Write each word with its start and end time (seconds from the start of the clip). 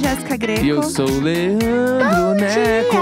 Jéssica 0.00 0.36
Greco. 0.36 0.64
E 0.64 0.68
eu 0.68 0.82
sou 0.82 1.08
o 1.08 1.20
Leandro 1.20 2.34
Neco. 2.34 2.96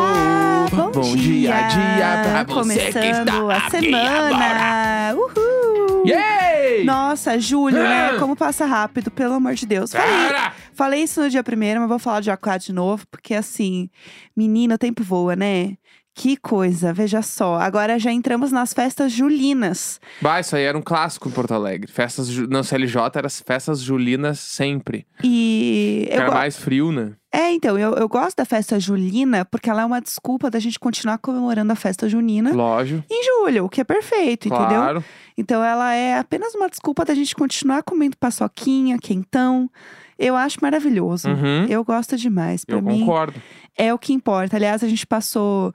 Bom, 0.75 0.91
Bom 0.91 1.17
dia, 1.17 1.53
dia 1.69 2.23
pra 2.23 2.45
você 2.45 2.45
que 2.45 2.55
Começando 2.55 3.09
está 3.09 3.53
a 3.53 3.57
aqui 3.57 3.71
semana. 3.71 5.15
Uhul! 5.15 6.07
Yay! 6.07 6.85
Nossa, 6.85 7.39
julho, 7.39 7.77
né? 7.77 8.11
Ah. 8.11 8.19
Como 8.19 8.37
passa 8.37 8.67
rápido, 8.67 9.11
pelo 9.11 9.35
amor 9.35 9.55
de 9.55 9.67
Deus. 9.67 9.93
Falei, 9.93 10.51
falei 10.73 11.03
isso 11.03 11.21
no 11.23 11.31
dia 11.31 11.43
primeiro, 11.43 11.81
mas 11.81 11.89
vou 11.89 11.99
falar 11.99 12.21
de 12.21 12.31
Aquá 12.31 12.57
de 12.59 12.73
novo, 12.73 13.07
porque 13.11 13.35
assim, 13.35 13.89
menina, 14.37 14.75
o 14.75 14.79
tempo 14.79 15.03
voa, 15.03 15.37
né? 15.37 15.77
Que 16.19 16.37
coisa, 16.37 16.93
veja 16.93 17.23
só. 17.23 17.55
Agora 17.61 17.97
já 17.97 18.11
entramos 18.11 18.51
nas 18.51 18.73
festas 18.73 19.13
julinas. 19.13 20.01
Bah, 20.21 20.41
isso 20.41 20.57
aí 20.57 20.65
era 20.65 20.77
um 20.77 20.83
clássico 20.83 21.29
em 21.29 21.31
Porto 21.31 21.55
Alegre. 21.55 21.89
Festas, 21.93 22.29
não, 22.49 22.65
CLJ 22.65 23.03
era 23.15 23.29
as 23.29 23.41
festas 23.41 23.81
julinas 23.81 24.41
sempre. 24.41 25.07
E 25.23 26.09
era 26.11 26.29
mais 26.29 26.57
frio, 26.57 26.91
né? 26.91 27.13
É, 27.33 27.53
então, 27.53 27.79
eu, 27.79 27.95
eu 27.95 28.09
gosto 28.09 28.37
da 28.37 28.45
festa 28.45 28.81
julina 28.81 29.45
porque 29.45 29.71
ela 29.71 29.83
é 29.83 29.85
uma 29.85 30.01
desculpa 30.01 30.51
da 30.51 30.59
gente 30.59 30.77
continuar 30.81 31.19
comemorando 31.19 31.73
a 31.73 31.77
festa 31.77 32.09
junina 32.09 32.53
Lógico. 32.53 33.05
em 33.09 33.25
julho, 33.25 33.67
o 33.67 33.69
que 33.69 33.81
é 33.81 33.85
perfeito, 33.85 34.49
entendeu? 34.49 34.67
Claro. 34.67 35.05
Então 35.37 35.63
ela 35.63 35.95
é 35.95 36.19
apenas 36.19 36.53
uma 36.57 36.69
desculpa 36.69 37.05
da 37.05 37.15
gente 37.15 37.33
continuar 37.37 37.85
comendo 37.85 38.17
paçoquinha, 38.17 38.99
quentão. 38.99 39.71
Eu 40.19 40.35
acho 40.35 40.59
maravilhoso. 40.61 41.29
Uhum. 41.29 41.67
Eu 41.69 41.85
gosto 41.85 42.17
demais. 42.17 42.65
Pra 42.65 42.79
Eu 42.79 42.83
mim 42.83 43.01
concordo. 43.01 43.41
É 43.79 43.95
o 43.95 43.99
que 43.99 44.13
importa. 44.13 44.57
Aliás, 44.57 44.83
a 44.85 44.89
gente 44.89 45.07
passou 45.07 45.73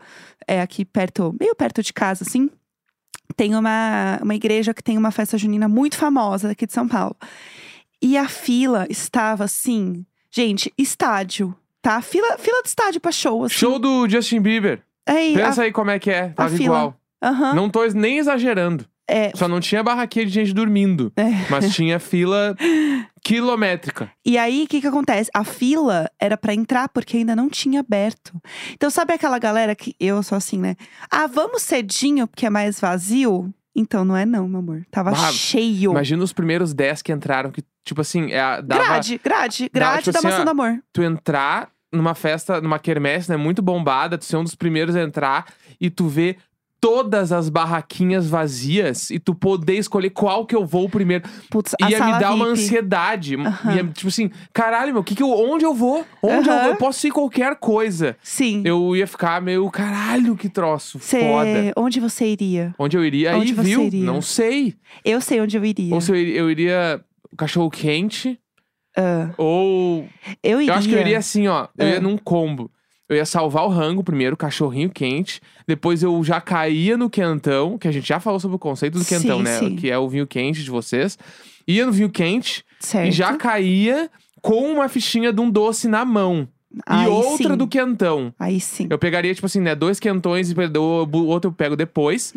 é, 0.47 0.61
aqui 0.61 0.83
perto, 0.85 1.33
meio 1.39 1.55
perto 1.55 1.81
de 1.81 1.93
casa, 1.93 2.23
assim. 2.27 2.49
Tem 3.35 3.55
uma, 3.55 4.19
uma 4.21 4.35
igreja 4.35 4.73
que 4.73 4.83
tem 4.83 4.97
uma 4.97 5.09
festa 5.09 5.37
junina 5.37 5.67
muito 5.67 5.95
famosa 5.97 6.49
daqui 6.49 6.67
de 6.67 6.73
São 6.73 6.87
Paulo. 6.87 7.15
E 8.01 8.17
a 8.17 8.27
fila 8.27 8.85
estava 8.89 9.45
assim, 9.45 10.05
gente, 10.29 10.71
estádio, 10.77 11.55
tá? 11.81 12.01
Fila, 12.01 12.37
fila 12.37 12.61
de 12.61 12.67
estádio 12.67 12.99
pra 13.01 13.11
show, 13.11 13.45
assim. 13.45 13.55
Show 13.55 13.79
do 13.79 14.07
Justin 14.09 14.41
Bieber. 14.41 14.81
Aí, 15.07 15.33
Pensa 15.33 15.63
aí 15.63 15.71
como 15.71 15.89
é 15.89 15.97
que 15.99 16.11
é. 16.11 16.29
Tava 16.29 16.53
igual. 16.55 16.97
a- 17.21 17.29
aham. 17.29 17.53
Não 17.55 17.69
tô 17.69 17.85
nem 17.87 18.17
exagerando. 18.17 18.85
É, 19.07 19.31
Só 19.35 19.47
não 19.49 19.59
tinha 19.59 19.83
barraquinha 19.83 20.25
de 20.25 20.31
gente 20.31 20.53
dormindo. 20.53 21.11
é. 21.17 21.29
Mas 21.49 21.73
tinha 21.75 21.99
fila 21.99 22.55
quilométrica. 23.23 24.09
E 24.25 24.37
aí, 24.37 24.63
o 24.63 24.67
que 24.67 24.81
que 24.81 24.87
acontece? 24.87 25.29
A 25.33 25.43
fila 25.43 26.09
era 26.19 26.37
pra 26.37 26.53
entrar 26.53 26.89
porque 26.89 27.17
ainda 27.17 27.35
não 27.35 27.49
tinha 27.49 27.79
aberto. 27.79 28.33
Então, 28.73 28.89
sabe 28.89 29.13
aquela 29.13 29.39
galera 29.39 29.75
que 29.75 29.95
eu 29.99 30.21
sou 30.23 30.37
assim, 30.37 30.57
né? 30.57 30.75
Ah, 31.11 31.27
vamos 31.27 31.61
cedinho 31.61 32.27
porque 32.27 32.45
é 32.45 32.49
mais 32.49 32.79
vazio? 32.79 33.53
Então, 33.75 34.05
não 34.05 34.15
é 34.15 34.25
não, 34.25 34.47
meu 34.47 34.59
amor. 34.59 34.85
Tava 34.91 35.11
Bah, 35.11 35.31
cheio. 35.31 35.91
Imagina 35.91 36.23
os 36.23 36.31
primeiros 36.33 36.73
10 36.73 37.01
que 37.01 37.11
entraram, 37.11 37.49
que, 37.51 37.63
tipo 37.83 38.01
assim, 38.01 38.31
é 38.31 38.39
a- 38.39 38.61
dava 38.61 38.83
Grade, 38.83 39.19
grade, 39.23 39.69
grade 39.73 40.03
tipo 40.03 40.11
da 40.13 40.19
assim, 40.19 40.27
maçã 40.27 40.41
ó, 40.41 40.45
do 40.45 40.51
amor. 40.51 40.79
tu 40.93 41.01
entrar 41.01 41.69
numa 41.91 42.13
festa, 42.15 42.59
numa 42.61 42.77
quermesse, 42.79 43.29
né, 43.29 43.37
muito 43.37 43.61
bombada, 43.61 44.17
tu 44.17 44.25
ser 44.25 44.37
um 44.37 44.43
dos 44.43 44.55
primeiros 44.55 44.95
a 44.95 45.01
entrar 45.01 45.45
e 45.79 45.89
tu 45.89 46.07
ver 46.07 46.37
todas 46.83 47.31
as 47.31 47.47
barraquinhas 47.47 48.27
vazias 48.27 49.09
e 49.09 49.17
tu 49.17 49.33
poder 49.33 49.75
escolher 49.77 50.09
qual 50.09 50.45
que 50.45 50.53
eu 50.53 50.65
vou 50.65 50.89
primeiro. 50.89 51.23
Putz, 51.49 51.73
Ia 51.79 52.05
me 52.05 52.19
dar 52.19 52.33
uma 52.33 52.47
VIP. 52.47 52.51
ansiedade. 52.59 53.35
Aham. 53.37 53.75
Ia, 53.75 53.83
tipo 53.85 54.09
assim, 54.09 54.29
caralho, 54.51 54.91
meu, 54.91 55.01
que 55.01 55.15
que 55.15 55.23
eu, 55.23 55.29
onde 55.29 55.63
eu 55.63 55.73
vou? 55.73 56.05
Onde 56.21 56.49
eu 56.49 56.53
Aham. 56.53 56.63
vou? 56.63 56.71
Eu 56.73 56.75
posso 56.75 57.07
ir 57.07 57.11
qualquer 57.11 57.55
coisa. 57.55 58.17
Sim. 58.21 58.63
Eu 58.65 58.93
ia 58.97 59.07
ficar 59.07 59.41
meio, 59.41 59.69
caralho, 59.71 60.35
que 60.35 60.49
troço 60.49 60.99
Cê- 60.99 61.21
foda. 61.21 61.73
Onde 61.77 62.01
você 62.01 62.25
iria? 62.25 62.75
Onde 62.77 62.97
eu 62.97 63.05
iria? 63.05 63.33
Onde 63.37 63.51
Aí, 63.51 63.53
você 63.53 63.63
viu? 63.63 63.83
iria? 63.83 64.03
Não 64.05 64.21
sei. 64.21 64.75
Eu 65.05 65.21
sei 65.21 65.39
onde 65.39 65.55
eu 65.55 65.63
iria. 65.63 65.95
Ou 65.95 66.01
se 66.01 66.11
eu, 66.11 66.15
iria- 66.17 66.35
eu 66.37 66.51
iria 66.51 67.01
cachorro 67.37 67.69
quente, 67.69 68.37
Ah, 68.97 69.29
ou 69.37 70.05
eu 70.43 70.61
iria. 70.61 70.73
Eu 70.73 70.77
acho 70.77 70.89
que 70.89 70.95
eu 70.95 70.99
iria 70.99 71.17
assim, 71.17 71.47
ó. 71.47 71.67
Eu 71.77 71.87
É. 71.87 71.91
ia 71.93 71.99
num 72.01 72.17
combo. 72.17 72.69
Eu 73.09 73.17
ia 73.17 73.25
salvar 73.25 73.65
o 73.65 73.69
rango 73.69 74.03
primeiro, 74.03 74.37
cachorrinho 74.37 74.89
quente. 74.89 75.41
Depois 75.67 76.01
eu 76.01 76.23
já 76.23 76.39
caía 76.39 76.97
no 76.97 77.09
quentão, 77.09 77.77
que 77.77 77.87
a 77.87 77.91
gente 77.91 78.07
já 78.07 78.19
falou 78.19 78.39
sobre 78.39 78.55
o 78.55 78.59
conceito 78.59 78.97
do 78.97 79.05
quentão, 79.05 79.37
Sim, 79.39 79.43
né? 79.43 79.59
sim. 79.59 79.75
Que 79.75 79.91
é 79.91 79.97
o 79.97 80.07
vinho 80.07 80.25
quente 80.25 80.63
de 80.63 80.69
vocês. 80.71 81.17
Ia 81.67 81.85
no 81.85 81.91
vinho 81.91 82.09
quente 82.09 82.63
Certo. 82.79 83.07
e 83.09 83.11
já 83.11 83.35
caía 83.35 84.09
com 84.41 84.71
uma 84.73 84.87
fichinha 84.89 85.31
de 85.33 85.39
um 85.41 85.49
doce 85.49 85.87
na 85.87 86.03
mão. 86.05 86.47
Aí 86.87 87.05
e 87.05 87.07
outra 87.07 87.49
sim. 87.51 87.57
do 87.57 87.67
quentão. 87.67 88.33
Aí 88.39 88.59
sim. 88.59 88.87
Eu 88.89 88.97
pegaria, 88.97 89.33
tipo 89.35 89.45
assim, 89.45 89.61
né? 89.61 89.75
Dois 89.75 89.99
quentões 89.99 90.49
e 90.49 90.55
o 90.55 91.03
o 91.13 91.25
outro 91.27 91.49
eu 91.49 91.53
pego 91.53 91.75
depois. 91.75 92.33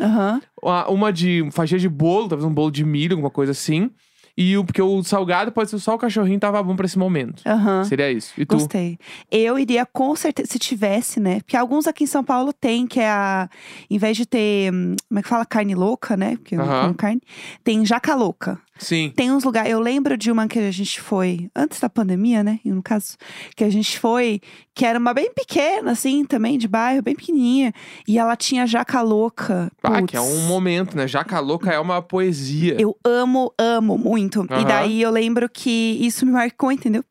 Uma- 0.63 0.89
Uma 0.91 1.13
de 1.13 1.49
fatia 1.53 1.79
de 1.79 1.89
bolo, 1.89 2.29
talvez 2.29 2.45
um 2.49 2.53
bolo 2.53 2.71
de 2.71 2.85
milho, 2.85 3.15
alguma 3.15 3.31
coisa 3.31 3.53
assim. 3.53 3.91
E 4.37 4.57
o, 4.59 4.65
porque 4.65 4.83
o 4.83 5.03
salgado 5.03 5.51
pode 5.51 5.71
ser 5.71 5.79
só 5.79 5.95
o 5.95 5.99
cachorrinho 5.99 6.39
tava 6.39 6.63
bom 6.63 6.77
pra 6.77 6.85
esse 6.85 6.99
momento. 6.99 7.43
Aham. 7.47 7.85
Seria 7.85 8.13
isso. 8.13 8.33
E 8.37 8.45
tu? 8.45 8.55
Gostei. 8.57 8.99
Eu 9.31 9.59
iria 9.59 9.87
com 9.87 10.15
certeza, 10.15 10.51
se 10.53 10.59
tivesse, 10.59 11.19
né? 11.19 11.37
Porque 11.41 11.57
alguns 11.57 11.87
aqui 11.87 12.05
em 12.05 12.07
São 12.07 12.23
Paulo 12.23 12.53
tem, 12.53 12.87
que 12.87 13.01
é 13.01 13.09
a. 13.09 13.49
Em 13.89 13.97
vez 13.97 14.17
de 14.17 14.27
ter. 14.27 14.73
hum, 14.73 14.95
Como 15.09 15.19
é 15.19 15.23
que 15.23 15.29
fala? 15.29 15.47
Carne 15.47 15.75
louca, 15.75 16.17
né? 16.17 16.37
Porque 16.37 16.55
eu 16.55 16.59
não 16.59 16.67
Aham. 16.67 16.83
como 16.83 16.95
carne. 16.95 17.21
Tem 17.65 17.85
jaca 17.87 18.15
louca. 18.15 18.61
Sim. 18.79 19.13
Tem 19.15 19.31
uns 19.33 19.45
lugares. 19.45 19.71
Eu 19.71 19.81
lembro 19.81 20.17
de 20.17 20.31
uma 20.31 20.47
que 20.47 20.59
a 20.59 20.71
gente 20.71 21.01
foi. 21.01 21.49
Antes 21.55 21.81
da 21.81 21.89
pandemia, 21.89 22.43
né? 22.43 22.61
No 22.65 22.83
caso. 22.83 23.17
Que 23.55 23.65
a 23.65 23.71
gente 23.71 23.99
foi. 23.99 24.41
Que 24.75 24.85
era 24.85 24.99
uma 24.99 25.15
bem 25.15 25.33
pequena, 25.33 25.93
assim, 25.93 26.25
também, 26.25 26.59
de 26.59 26.69
bairro, 26.69 27.03
bem 27.03 27.15
pequenininha. 27.15 27.73
E 28.07 28.19
ela 28.19 28.37
tinha 28.37 28.67
jaca 28.67 29.01
louca. 29.01 29.71
Ah, 29.83 30.03
que 30.03 30.17
é 30.17 30.21
um 30.21 30.47
momento, 30.47 30.97
né? 30.97 31.09
Jaca 31.09 31.41
louca 31.41 31.73
é 31.73 31.79
uma 31.79 32.03
poesia. 32.03 32.77
Eu 32.79 32.97
amo, 33.05 33.53
amo 33.59 33.97
muito. 33.97 34.47
E 34.51 34.53
Aham. 34.53 34.65
daí 34.65 35.03
eu 35.03 35.11
lembro 35.11 35.49
que 35.49 35.99
isso 36.01 36.27
me 36.27 36.33
marcou, 36.33 36.71
entendeu? 36.71 37.05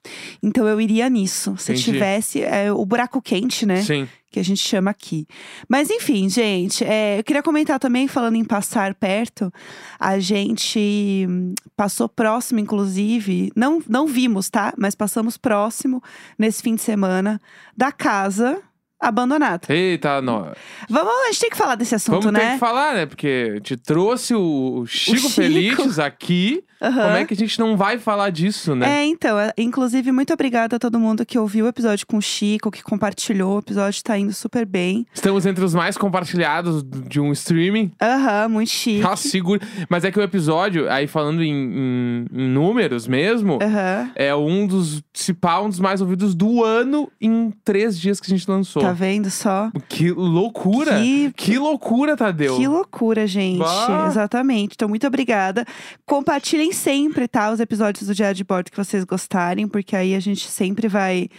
Então 0.43 0.67
eu 0.67 0.79
iria 0.79 1.09
nisso. 1.09 1.55
Se 1.57 1.71
Entendi. 1.71 1.91
tivesse 1.91 2.41
é, 2.41 2.71
o 2.71 2.85
buraco 2.85 3.21
quente, 3.21 3.65
né? 3.65 3.81
Sim. 3.81 4.07
Que 4.35 4.39
a 4.41 4.43
gente 4.43 4.59
chama 4.59 4.91
aqui. 4.91 5.25
Mas 5.65 5.89
enfim, 5.89 6.27
gente, 6.27 6.83
é, 6.83 7.17
eu 7.17 7.23
queria 7.23 7.41
comentar 7.41 7.79
também, 7.79 8.05
falando 8.05 8.35
em 8.35 8.43
passar 8.43 8.93
perto, 8.93 9.49
a 9.97 10.19
gente 10.19 11.25
passou 11.73 12.09
próximo, 12.09 12.59
inclusive, 12.59 13.49
não, 13.55 13.81
não 13.87 14.05
vimos, 14.05 14.49
tá? 14.49 14.73
Mas 14.77 14.93
passamos 14.93 15.37
próximo 15.37 16.03
nesse 16.37 16.61
fim 16.61 16.75
de 16.75 16.81
semana 16.81 17.41
da 17.77 17.93
casa 17.93 18.61
abandonada. 18.99 19.61
Eita, 19.69 20.21
não. 20.21 20.51
Vamos, 20.89 21.13
a 21.23 21.31
gente 21.31 21.39
tem 21.41 21.49
que 21.49 21.57
falar 21.57 21.75
desse 21.75 21.95
assunto, 21.95 22.21
Vamos 22.21 22.39
ter 22.39 22.45
né? 22.45 22.53
que 22.53 22.59
falar, 22.59 22.93
né? 22.95 23.05
Porque 23.05 23.59
te 23.61 23.75
trouxe 23.77 24.33
o 24.33 24.85
Chico, 24.87 25.17
Chico. 25.17 25.29
Felices 25.29 25.99
aqui. 25.99 26.63
Aham. 26.81 27.03
Como 27.03 27.15
é 27.15 27.25
que 27.25 27.33
a 27.33 27.37
gente 27.37 27.57
não 27.57 27.77
vai 27.77 27.97
falar 27.97 28.29
disso, 28.29 28.75
né? 28.75 28.99
É, 29.01 29.05
então, 29.05 29.39
é, 29.39 29.51
inclusive, 29.57 30.11
muito 30.11 30.33
obrigada 30.33 30.75
a 30.75 30.79
todo 30.79 30.99
mundo 30.99 31.25
que 31.25 31.39
ouviu 31.39 31.65
o 31.65 31.67
episódio 31.69 32.05
com 32.05 32.17
o 32.17 32.21
Chico, 32.21 32.69
que 32.69 32.83
compartilhou. 32.83 33.55
O 33.55 33.59
episódio 33.59 34.03
tá 34.03 34.17
indo 34.17 34.33
super 34.33 34.65
bem. 34.65 35.05
Estamos 35.13 35.45
entre 35.45 35.63
os 35.63 35.73
mais 35.73 35.97
compartilhados 35.97 36.83
de 36.83 37.19
um 37.19 37.31
streaming. 37.31 37.91
Aham, 38.01 38.49
muito 38.49 38.69
chique. 38.69 38.99
Nossa, 39.01 39.27
segura. 39.27 39.61
Mas 39.89 40.03
é 40.03 40.11
que 40.11 40.19
o 40.19 40.21
episódio, 40.21 40.89
aí 40.91 41.07
falando 41.07 41.41
em, 41.41 41.53
em- 41.53 42.25
em 42.33 42.49
números 42.49 43.07
mesmo, 43.07 43.57
Aham. 43.61 44.11
é 44.13 44.35
um 44.35 44.67
dos, 44.67 45.01
se 45.13 45.33
pá, 45.33 45.61
um 45.61 45.69
dos 45.69 45.79
mais 45.79 46.01
ouvidos 46.01 46.35
do 46.35 46.63
ano 46.63 47.09
em 47.21 47.51
três 47.63 47.97
dias 47.97 48.19
que 48.19 48.27
a 48.31 48.35
gente 48.37 48.49
lançou. 48.51 48.81
Tá 48.87 48.93
vendo 48.93 49.29
só? 49.29 49.71
Que 49.89 50.11
loucura! 50.11 50.99
Que- 50.99 51.31
Que 51.35 51.57
loucura, 51.57 52.15
Tadeu! 52.17 52.57
Que 52.57 52.67
loucura, 52.67 53.25
gente. 53.27 53.59
Bah. 53.59 54.05
Exatamente. 54.07 54.73
Então, 54.75 54.87
muito 54.89 55.05
obrigada. 55.07 55.65
Compartilhem 56.05 56.71
sempre, 56.71 57.27
tá? 57.27 57.51
Os 57.51 57.59
episódios 57.59 58.07
do 58.07 58.15
Diário 58.15 58.35
de 58.35 58.43
Bordo 58.43 58.71
que 58.71 58.77
vocês 58.77 59.03
gostarem, 59.03 59.67
porque 59.67 59.95
aí 59.95 60.15
a 60.15 60.19
gente 60.19 60.47
sempre 60.47 60.87
vai 60.87 61.29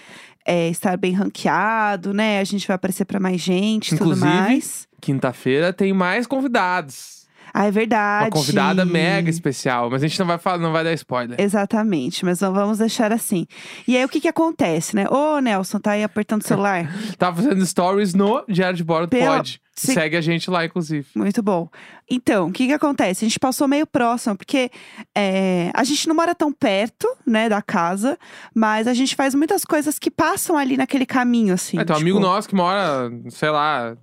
é, 0.45 0.69
estar 0.69 0.97
bem 0.97 1.13
ranqueado, 1.13 2.13
né? 2.15 2.41
A 2.41 2.45
gente 2.45 2.67
vai 2.67 2.77
aparecer 2.77 3.05
pra 3.05 3.19
mais 3.19 3.41
gente 3.41 3.95
e 3.95 3.99
tudo 3.99 4.11
mais. 4.17 4.87
Quinta-feira 5.01 5.73
tem 5.73 5.93
mais 5.93 6.27
convidados. 6.27 7.16
Ah, 7.59 7.65
é 7.65 7.71
verdade. 7.71 8.25
Uma 8.27 8.31
convidada 8.31 8.85
mega 8.85 9.31
especial, 9.31 9.89
mas 9.89 10.03
a 10.05 10.07
gente 10.07 10.19
não 10.19 10.27
vai 10.27 10.37
falar, 10.37 10.59
não 10.59 10.73
vai 10.73 10.85
dar 10.85 10.93
spoiler. 10.93 11.41
Exatamente, 11.41 12.23
mas 12.23 12.39
não 12.41 12.53
vamos 12.53 12.77
deixar 12.77 13.11
assim. 13.13 13.47
E 13.89 13.97
aí, 13.97 14.05
o 14.05 14.09
que 14.11 14.21
que 14.21 14.29
acontece, 14.29 14.95
né? 14.95 15.07
Ô, 15.09 15.39
Nelson, 15.39 15.79
tá 15.81 15.93
aí 15.93 16.05
apertando 16.05 16.43
o 16.43 16.47
celular? 16.47 16.93
Tá 17.17 17.33
fazendo 17.35 17.65
stories 17.65 18.13
no 18.13 18.45
Diário 18.47 18.77
de 18.77 18.85
Bordo, 18.85 19.09
Pela- 19.09 19.37
pode. 19.37 19.59
Se- 19.77 19.93
Segue 19.95 20.17
a 20.17 20.21
gente 20.21 20.51
lá, 20.51 20.65
inclusive. 20.65 21.07
Muito 21.15 21.43
bom. 21.43 21.69
Então, 22.09 22.47
o 22.49 22.53
que 22.53 22.67
que 22.69 22.73
acontece? 22.73 23.25
A 23.25 23.29
gente 23.29 23.39
passou 23.39 23.67
meio 23.67 23.87
próximo, 23.87 24.37
porque 24.37 24.71
é, 25.15 25.71
a 25.75 25.83
gente 25.85 26.07
não 26.09 26.15
mora 26.15 26.35
tão 26.35 26.53
perto, 26.53 27.07
né, 27.27 27.49
da 27.49 27.61
casa, 27.61 28.17
mas 28.55 28.87
a 28.87 28.95
gente 28.95 29.15
faz 29.17 29.35
muitas 29.35 29.65
coisas 29.65 29.99
que 29.99 30.11
passam 30.11 30.57
ali 30.57 30.77
naquele 30.77 31.05
caminho, 31.05 31.53
assim. 31.55 31.79
É, 31.79 31.85
tem 31.85 31.95
um 31.95 31.99
tipo- 31.99 32.09
amigo 32.09 32.21
nosso 32.21 32.49
que 32.49 32.55
mora, 32.55 33.11
sei 33.31 33.51
lá, 33.51 33.97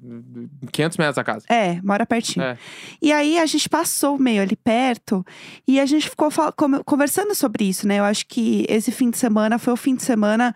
500 0.71 0.97
metros 0.97 1.15
da 1.15 1.23
casa. 1.23 1.45
É, 1.49 1.81
mora 1.81 2.05
pertinho. 2.05 2.43
É. 2.45 2.57
E 3.01 3.11
aí 3.11 3.39
a 3.39 3.45
gente 3.45 3.69
passou 3.69 4.19
meio 4.19 4.41
ali 4.41 4.55
perto 4.57 5.25
e 5.67 5.79
a 5.79 5.85
gente 5.85 6.09
ficou 6.09 6.29
fal- 6.29 6.53
conversando 6.85 7.33
sobre 7.33 7.63
isso, 7.65 7.87
né? 7.87 7.99
Eu 7.99 8.03
acho 8.03 8.27
que 8.27 8.65
esse 8.69 8.91
fim 8.91 9.09
de 9.09 9.17
semana 9.17 9.57
foi 9.57 9.73
o 9.73 9.77
fim 9.77 9.95
de 9.95 10.03
semana 10.03 10.53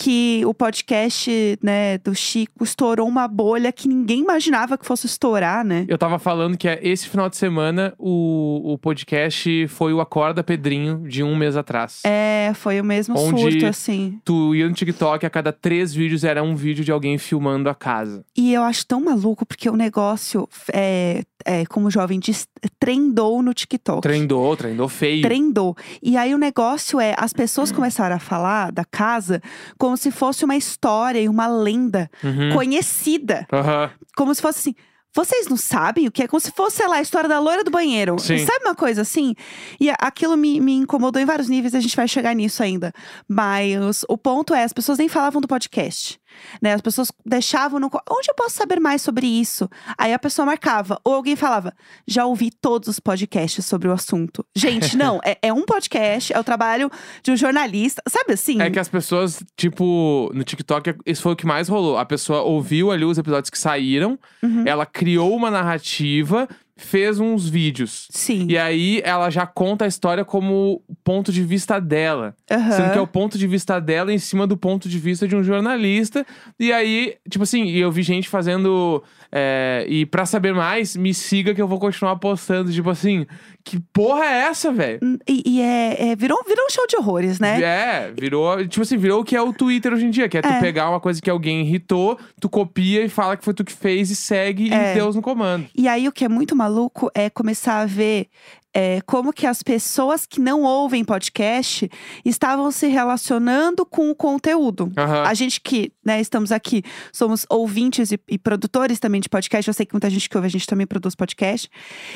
que 0.00 0.44
o 0.46 0.54
podcast, 0.54 1.58
né, 1.60 1.98
do 1.98 2.14
Chico 2.14 2.62
estourou 2.62 3.08
uma 3.08 3.26
bolha 3.26 3.72
que 3.72 3.88
ninguém 3.88 4.20
imaginava 4.20 4.78
que 4.78 4.86
fosse 4.86 5.06
estourar, 5.06 5.64
né? 5.64 5.84
Eu 5.88 5.98
tava 5.98 6.20
falando 6.20 6.56
que 6.56 6.68
é 6.68 6.78
esse 6.80 7.08
final 7.08 7.28
de 7.28 7.36
semana 7.36 7.92
o, 7.98 8.74
o 8.74 8.78
podcast 8.78 9.66
foi 9.66 9.92
o 9.92 10.00
Acorda 10.00 10.44
Pedrinho 10.44 11.02
de 11.08 11.24
um 11.24 11.34
mês 11.34 11.56
atrás. 11.56 12.02
É, 12.06 12.52
foi 12.54 12.80
o 12.80 12.84
mesmo 12.84 13.18
Onde- 13.18 13.40
surto, 13.40 13.66
assim. 13.66 14.20
Tu 14.24 14.54
ia 14.54 14.68
no 14.68 14.72
TikTok, 14.72 15.26
a 15.26 15.30
cada 15.30 15.52
três 15.52 15.92
vídeos 15.92 16.22
era 16.22 16.44
um 16.44 16.54
vídeo 16.54 16.84
de 16.84 16.92
alguém 16.92 17.18
filmando 17.18 17.68
a 17.68 17.74
casa. 17.74 18.24
E 18.36 18.54
eu 18.54 18.62
acho 18.62 18.86
tão 18.86 19.00
maluco 19.04 19.44
porque 19.44 19.68
o 19.68 19.74
negócio, 19.74 20.48
é, 20.72 21.24
é, 21.44 21.66
como 21.66 21.88
o 21.88 21.90
jovem 21.90 22.20
diz, 22.20 22.46
trendou 22.78 23.42
no 23.42 23.52
TikTok. 23.52 24.02
Trendou, 24.02 24.56
trendou 24.56 24.88
feio. 24.88 25.22
Trendou. 25.22 25.76
E 26.00 26.16
aí 26.16 26.32
o 26.32 26.38
negócio 26.38 27.00
é, 27.00 27.16
as 27.18 27.32
pessoas 27.32 27.72
começaram 27.72 28.14
a 28.14 28.20
falar 28.20 28.70
da 28.70 28.84
casa 28.84 29.42
como 29.76 29.87
se 29.96 30.10
fosse 30.10 30.44
uma 30.44 30.56
história 30.56 31.20
e 31.20 31.28
uma 31.28 31.46
lenda 31.46 32.10
Uhum. 32.22 32.52
conhecida. 32.54 33.46
Aham. 33.52 33.90
Como 34.16 34.34
se 34.34 34.42
fosse 34.42 34.58
assim. 34.60 34.74
Vocês 35.14 35.48
não 35.48 35.56
sabem 35.56 36.06
o 36.06 36.12
que 36.12 36.22
é? 36.22 36.28
Como 36.28 36.38
se 36.38 36.52
fosse, 36.52 36.76
sei 36.76 36.86
lá, 36.86 36.96
a 36.96 37.00
história 37.00 37.28
da 37.28 37.40
loira 37.40 37.64
do 37.64 37.70
banheiro. 37.70 38.18
Sim. 38.18 38.38
Sabe 38.44 38.66
uma 38.66 38.74
coisa 38.74 39.00
assim? 39.02 39.34
E 39.80 39.90
aquilo 39.98 40.36
me, 40.36 40.60
me 40.60 40.74
incomodou 40.74 41.20
em 41.20 41.24
vários 41.24 41.48
níveis, 41.48 41.74
a 41.74 41.80
gente 41.80 41.96
vai 41.96 42.06
chegar 42.06 42.34
nisso 42.34 42.62
ainda. 42.62 42.92
Mas 43.26 44.04
o 44.08 44.18
ponto 44.18 44.54
é, 44.54 44.62
as 44.62 44.72
pessoas 44.72 44.98
nem 44.98 45.08
falavam 45.08 45.40
do 45.40 45.48
podcast. 45.48 46.20
Né? 46.62 46.72
As 46.74 46.80
pessoas 46.80 47.10
deixavam 47.24 47.78
no. 47.80 47.90
Onde 48.10 48.30
eu 48.30 48.34
posso 48.34 48.56
saber 48.56 48.80
mais 48.80 49.02
sobre 49.02 49.26
isso? 49.26 49.68
Aí 49.96 50.12
a 50.12 50.18
pessoa 50.18 50.46
marcava. 50.46 51.00
Ou 51.04 51.14
alguém 51.14 51.36
falava, 51.36 51.72
já 52.06 52.24
ouvi 52.26 52.50
todos 52.50 52.88
os 52.88 53.00
podcasts 53.00 53.64
sobre 53.64 53.88
o 53.88 53.92
assunto. 53.92 54.44
Gente, 54.54 54.96
não, 54.96 55.20
é, 55.24 55.38
é 55.42 55.52
um 55.52 55.64
podcast, 55.64 56.32
é 56.32 56.38
o 56.38 56.44
trabalho 56.44 56.90
de 57.22 57.30
um 57.30 57.36
jornalista. 57.36 58.02
Sabe 58.08 58.32
assim? 58.34 58.60
É 58.60 58.70
que 58.70 58.78
as 58.78 58.88
pessoas, 58.88 59.42
tipo, 59.56 60.30
no 60.34 60.44
TikTok, 60.44 60.94
isso 61.06 61.22
foi 61.22 61.32
o 61.32 61.36
que 61.36 61.46
mais 61.46 61.68
rolou. 61.68 61.98
A 61.98 62.04
pessoa 62.04 62.42
ouviu 62.42 62.90
ali 62.90 63.04
os 63.04 63.18
episódios 63.18 63.50
que 63.50 63.58
saíram, 63.58 64.18
Uhum. 64.42 64.64
ela 64.66 64.86
criou 64.86 65.34
uma 65.34 65.50
narrativa, 65.50 66.48
fez 66.78 67.18
uns 67.18 67.48
vídeos. 67.48 68.06
Sim. 68.10 68.46
E 68.48 68.56
aí 68.56 69.02
ela 69.04 69.28
já 69.28 69.46
conta 69.46 69.84
a 69.84 69.88
história 69.88 70.24
como 70.24 70.82
o 70.88 70.94
ponto 71.04 71.32
de 71.32 71.42
vista 71.42 71.80
dela. 71.80 72.34
Aham. 72.50 72.72
Sendo 72.72 72.92
que 72.92 72.98
é 72.98 73.00
o 73.00 73.06
ponto 73.06 73.36
de 73.36 73.46
vista 73.46 73.80
dela 73.80 74.12
em 74.12 74.18
cima 74.18 74.46
do 74.46 74.56
ponto 74.56 74.88
de 74.88 74.98
vista 74.98 75.26
de 75.26 75.34
um 75.36 75.42
jornalista. 75.42 76.24
E 76.58 76.72
aí, 76.72 77.16
tipo 77.28 77.42
assim, 77.42 77.68
eu 77.70 77.90
vi 77.90 78.02
gente 78.02 78.28
fazendo. 78.28 79.02
É, 79.30 79.84
e 79.88 80.06
pra 80.06 80.24
saber 80.26 80.54
mais, 80.54 80.96
me 80.96 81.12
siga 81.12 81.54
que 81.54 81.60
eu 81.60 81.68
vou 81.68 81.78
continuar 81.78 82.16
postando. 82.16 82.72
Tipo 82.72 82.90
assim, 82.90 83.26
que 83.64 83.78
porra 83.92 84.24
é 84.24 84.38
essa, 84.48 84.72
velho? 84.72 84.98
Hum, 85.02 85.18
E, 85.28 85.42
e 85.44 85.60
é, 85.62 86.10
é- 86.10 86.16
virou, 86.16 86.42
virou 86.46 86.64
um 86.66 86.70
show 86.70 86.86
de 86.86 86.96
horrores, 86.96 87.38
né? 87.38 87.60
É, 87.60 88.12
virou. 88.18 88.66
Tipo 88.66 88.82
assim, 88.82 88.96
virou 88.96 89.20
o 89.20 89.24
que 89.24 89.36
é 89.36 89.42
o 89.42 89.52
Twitter 89.52 89.92
hoje 89.92 90.06
em 90.06 90.10
dia, 90.10 90.28
que 90.28 90.38
é 90.38 90.42
tu 90.42 90.48
É. 90.48 90.60
pegar 90.60 90.88
uma 90.88 91.00
coisa 91.00 91.20
que 91.20 91.28
alguém 91.30 91.60
irritou, 91.60 92.18
tu 92.40 92.48
copia 92.48 93.04
e 93.04 93.08
fala 93.08 93.36
que 93.36 93.44
foi 93.44 93.52
tu 93.54 93.64
que 93.64 93.72
fez 93.72 94.10
e 94.10 94.16
segue 94.16 94.72
É. 94.72 94.92
e 94.92 94.94
Deus 94.94 95.14
no 95.14 95.22
comando. 95.22 95.66
E 95.76 95.86
aí 95.88 96.08
o 96.08 96.12
que 96.12 96.24
é 96.24 96.28
muito 96.28 96.56
maluco 96.56 97.10
é 97.14 97.28
começar 97.28 97.80
a 97.80 97.86
ver 97.86 98.28
é, 98.74 99.00
como 99.02 99.32
que 99.32 99.46
as 99.46 99.62
pessoas 99.62 100.26
que 100.26 100.40
não 100.40 100.62
ouvem 100.62 101.04
podcast 101.04 101.90
estavam 102.24 102.70
se 102.70 102.86
relacionando 102.86 103.84
com 103.84 104.10
o 104.10 104.14
conteúdo. 104.14 104.92
Aham. 104.96 105.22
A 105.24 105.34
gente 105.34 105.60
que, 105.60 105.92
né, 106.04 106.20
estamos 106.20 106.52
aqui, 106.52 106.82
somos 107.12 107.46
ouvintes 107.48 108.12
e, 108.12 108.20
e 108.28 108.38
produtores 108.38 108.98
também 108.98 109.20
de 109.20 109.28
podcast. 109.28 109.66
Eu 109.66 109.74
sei 109.74 109.86
que 109.86 109.94
muita 109.94 110.10
gente 110.10 110.28
que 110.28 110.36
ouve 110.36 110.46
a 110.46 110.50
gente 110.50 110.66
também 110.66 110.86
produz 110.86 111.14
podcast. 111.14 111.68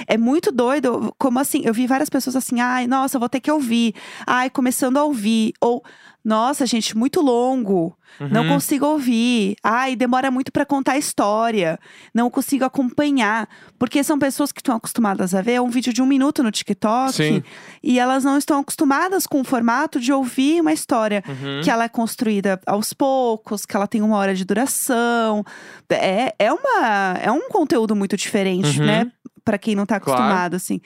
É 0.06 0.16
muito 0.16 0.52
doido, 0.52 1.14
como 1.18 1.38
assim, 1.38 1.62
eu 1.64 1.72
vi 1.72 1.86
várias 1.86 2.10
pessoas 2.10 2.36
assim, 2.36 2.60
ai, 2.60 2.86
nossa, 2.86 3.18
vou 3.18 3.28
ter 3.28 3.40
que 3.40 3.50
ouvir. 3.50 3.94
Ai, 4.26 4.50
começando 4.50 4.98
a 4.98 5.04
ouvir. 5.04 5.54
Ou, 5.60 5.82
nossa, 6.24 6.64
gente, 6.66 6.96
muito 6.96 7.20
longo. 7.20 7.96
Não 8.30 8.42
Uhum. 8.42 8.48
consigo 8.50 8.84
ouvir. 8.86 9.56
Ai, 9.62 9.96
demora 9.96 10.30
muito 10.30 10.52
pra 10.52 10.66
contar 10.66 10.92
a 10.92 10.98
história. 10.98 11.78
Não 12.14 12.30
consigo 12.30 12.64
acompanhar. 12.64 13.48
Porque 13.78 14.04
são 14.04 14.18
pessoas 14.18 14.52
que 14.52 14.60
estão 14.60 14.76
acostumadas 14.76 15.34
a 15.34 15.40
ver 15.40 15.60
um 15.62 15.70
vídeo 15.70 15.92
de 15.92 16.02
um 16.02 16.06
minuto 16.06 16.42
no 16.42 16.50
TikTok. 16.50 17.12
Sim. 17.14 17.42
E 17.82 17.98
elas 17.98 18.22
não 18.22 18.36
estão 18.36 18.60
acostumadas 18.60 19.26
com 19.26 19.40
o 19.40 19.44
formato 19.44 19.98
de 19.98 20.12
ouvir 20.12 20.60
uma 20.60 20.72
história. 20.72 21.24
Uhum. 21.26 21.62
Que 21.64 21.70
ela 21.70 21.84
é 21.84 21.88
construída 21.88 22.60
aos 22.66 22.92
poucos, 22.92 23.64
que 23.64 23.74
ela 23.74 23.86
tem 23.88 24.02
uma 24.02 24.16
hora 24.18 24.34
de 24.34 24.44
duração. 24.44 25.42
É, 25.88 26.34
é, 26.38 26.52
uma, 26.52 27.18
é 27.20 27.32
um 27.32 27.48
conteúdo 27.48 27.96
muito 27.96 28.16
diferente, 28.16 28.78
Uhum. 28.78 28.86
né? 28.86 29.10
Pra 29.44 29.58
quem 29.58 29.74
não 29.74 29.86
tá 29.86 29.98
Claro. 29.98 30.20
acostumado, 30.22 30.54
assim. 30.54 30.80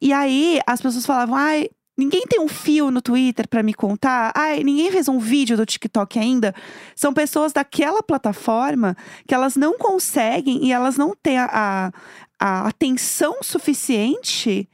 E 0.00 0.12
aí, 0.12 0.60
as 0.66 0.80
pessoas 0.80 1.04
falavam, 1.04 1.34
ai. 1.34 1.68
Ninguém 2.00 2.22
tem 2.26 2.40
um 2.40 2.48
fio 2.48 2.90
no 2.90 3.02
Twitter 3.02 3.46
pra 3.46 3.62
me 3.62 3.74
contar. 3.74 4.32
Ai, 4.34 4.64
ninguém 4.64 4.90
fez 4.90 5.06
um 5.08 5.18
vídeo 5.18 5.54
do 5.56 5.66
TikTok 5.66 6.18
ainda. 6.18 6.54
São 6.96 7.12
pessoas 7.12 7.52
daquela 7.52 8.02
plataforma 8.02 8.96
que 9.28 9.34
elas 9.34 9.54
não 9.54 9.76
conseguem 9.76 10.64
e 10.64 10.72
elas 10.72 10.96
não 10.96 11.14
têm 11.22 11.38
a, 11.38 11.48
a, 11.52 11.92
a 12.40 12.68
atenção 12.68 13.42
suficiente 13.42 14.68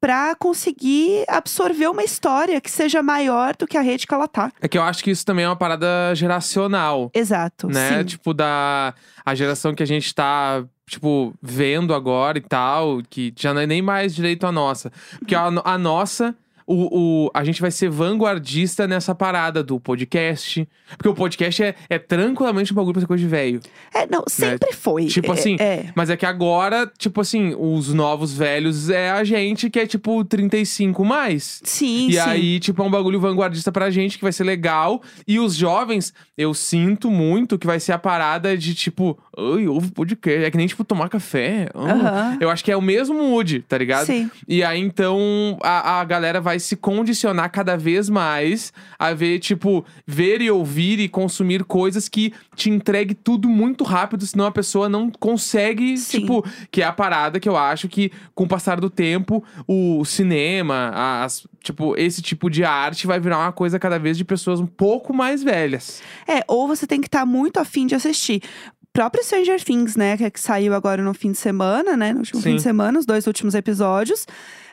pra 0.00 0.34
conseguir 0.34 1.24
absorver 1.28 1.86
uma 1.88 2.02
história 2.02 2.58
que 2.58 2.70
seja 2.70 3.02
maior 3.02 3.54
do 3.54 3.66
que 3.66 3.76
a 3.76 3.82
rede 3.82 4.06
que 4.06 4.14
ela 4.14 4.26
tá. 4.26 4.50
É 4.58 4.66
que 4.66 4.78
eu 4.78 4.82
acho 4.82 5.04
que 5.04 5.10
isso 5.10 5.26
também 5.26 5.44
é 5.44 5.48
uma 5.48 5.56
parada 5.56 6.14
geracional. 6.14 7.10
Exato. 7.12 7.66
né? 7.68 7.98
Sim. 7.98 8.04
Tipo, 8.04 8.32
da 8.32 8.94
a 9.26 9.34
geração 9.34 9.74
que 9.74 9.82
a 9.82 9.86
gente 9.86 10.14
tá, 10.14 10.64
tipo, 10.88 11.34
vendo 11.42 11.92
agora 11.92 12.38
e 12.38 12.40
tal, 12.40 13.02
que 13.10 13.30
já 13.38 13.52
não 13.52 13.60
é 13.60 13.66
nem 13.66 13.82
mais 13.82 14.14
direito 14.14 14.46
a 14.46 14.50
nossa. 14.52 14.90
Porque 15.18 15.34
a, 15.34 15.50
no- 15.50 15.62
a 15.66 15.76
nossa. 15.76 16.34
O, 16.72 17.24
o- 17.26 17.30
a 17.34 17.42
gente 17.42 17.60
vai 17.60 17.70
ser 17.70 17.88
vanguardista 17.90 18.86
nessa 18.86 19.14
parada 19.14 19.62
do 19.62 19.80
podcast. 19.80 20.68
Porque 20.96 21.08
o 21.08 21.14
podcast 21.14 21.62
é, 21.62 21.74
é 21.88 21.98
tranquilamente 21.98 22.72
um 22.72 22.76
bagulho 22.76 22.92
pra 22.92 23.00
ser 23.00 23.06
coisa 23.06 23.22
de 23.22 23.28
velho. 23.28 23.60
É, 23.94 24.06
não, 24.06 24.24
sempre 24.28 24.72
foi. 24.72 25.06
Tipo 25.06 25.32
É- 25.32 25.34
assim, 25.34 25.56
É. 25.58 25.86
Mas 25.96 26.10
é 26.10 26.16
que 26.16 26.24
agora, 26.26 26.90
tipo 26.98 27.20
assim, 27.20 27.54
os 27.58 27.92
novos 27.92 28.32
velhos 28.36 28.88
é 28.90 29.10
a 29.10 29.24
gente 29.24 29.68
que 29.68 29.80
é 29.80 29.86
tipo 29.86 30.24
35 30.24 31.04
mais. 31.04 31.60
Sim, 31.64 32.08
E 32.08 32.12
sim. 32.12 32.18
aí, 32.20 32.60
tipo, 32.60 32.80
é 32.82 32.84
um 32.86 32.90
bagulho 32.90 33.18
vanguardista 33.20 33.72
pra 33.72 33.90
gente 33.90 34.16
que 34.18 34.22
vai 34.24 34.32
ser 34.32 34.44
legal. 34.44 35.02
E 35.26 35.38
os 35.40 35.54
jovens, 35.56 36.12
eu 36.38 36.54
sinto 36.54 37.10
muito 37.10 37.58
que 37.58 37.66
vai 37.66 37.80
ser 37.80 37.92
a 37.92 37.98
parada 37.98 38.56
de 38.56 38.74
tipo, 38.74 39.18
ai, 39.36 39.66
ouve 39.66 39.90
podcast. 39.90 40.44
É 40.44 40.50
que 40.50 40.56
nem, 40.56 40.66
tipo, 40.68 40.84
tomar 40.84 41.08
café. 41.08 41.68
Ah. 41.74 41.90
Aham. 41.90 42.38
Eu 42.40 42.48
acho 42.50 42.62
que 42.64 42.70
é 42.70 42.76
o 42.76 42.82
mesmo 42.82 43.14
mood, 43.14 43.60
tá 43.68 43.76
ligado? 43.76 44.06
Sim. 44.06 44.30
E 44.46 44.62
aí, 44.62 44.80
então, 44.80 45.58
a, 45.62 46.00
a 46.00 46.04
galera 46.04 46.40
vai 46.40 46.59
se 46.60 46.76
condicionar 46.76 47.50
cada 47.50 47.76
vez 47.76 48.08
mais 48.08 48.72
a 48.98 49.12
ver, 49.12 49.38
tipo, 49.38 49.84
ver 50.06 50.40
e 50.40 50.50
ouvir 50.50 51.00
e 51.00 51.08
consumir 51.08 51.64
coisas 51.64 52.08
que 52.08 52.32
te 52.54 52.70
entregue 52.70 53.14
tudo 53.14 53.48
muito 53.48 53.84
rápido, 53.84 54.26
senão 54.26 54.46
a 54.46 54.52
pessoa 54.52 54.88
não 54.88 55.10
consegue, 55.10 55.96
Sim. 55.96 56.20
tipo, 56.20 56.44
que 56.70 56.82
é 56.82 56.84
a 56.84 56.92
parada 56.92 57.40
que 57.40 57.48
eu 57.48 57.56
acho 57.56 57.88
que, 57.88 58.12
com 58.34 58.44
o 58.44 58.48
passar 58.48 58.80
do 58.80 58.90
tempo, 58.90 59.42
o 59.66 60.04
cinema, 60.04 60.92
as, 61.24 61.46
tipo, 61.62 61.96
esse 61.96 62.22
tipo 62.22 62.50
de 62.50 62.64
arte 62.64 63.06
vai 63.06 63.18
virar 63.18 63.38
uma 63.38 63.52
coisa 63.52 63.78
cada 63.78 63.98
vez 63.98 64.16
de 64.16 64.24
pessoas 64.24 64.60
um 64.60 64.66
pouco 64.66 65.12
mais 65.12 65.42
velhas. 65.42 66.02
É, 66.26 66.44
ou 66.46 66.68
você 66.68 66.86
tem 66.86 67.00
que 67.00 67.08
estar 67.08 67.26
muito 67.26 67.58
afim 67.58 67.86
de 67.86 67.94
assistir. 67.94 68.42
O 68.90 68.92
próprio 68.92 69.22
Stranger 69.22 69.62
Things, 69.62 69.94
né, 69.94 70.16
que, 70.16 70.24
é 70.24 70.30
que 70.30 70.40
saiu 70.40 70.74
agora 70.74 71.00
no 71.00 71.14
fim 71.14 71.30
de 71.30 71.38
semana, 71.38 71.96
né, 71.96 72.12
no 72.12 72.18
último 72.18 72.40
fim 72.42 72.50
Sim. 72.50 72.56
de 72.56 72.62
semana, 72.62 72.98
os 72.98 73.06
dois 73.06 73.24
últimos 73.24 73.54
episódios. 73.54 74.24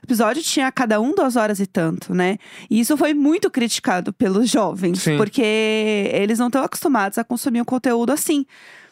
O 0.02 0.06
episódio 0.08 0.42
tinha 0.42 0.72
cada 0.72 1.00
um 1.00 1.14
duas 1.14 1.36
horas 1.36 1.60
e 1.60 1.68
tanto, 1.68 2.16
né? 2.16 2.40
E 2.68 2.80
isso 2.80 2.98
foi 2.98 3.14
muito 3.14 3.52
criticado 3.52 4.12
pelos 4.12 4.50
jovens, 4.50 5.04
Sim. 5.04 5.18
porque 5.18 6.10
eles 6.12 6.40
não 6.40 6.48
estão 6.48 6.64
acostumados 6.64 7.20
a 7.20 7.24
consumir 7.24 7.62
um 7.62 7.66
conteúdo 7.66 8.12
assim. 8.12 8.44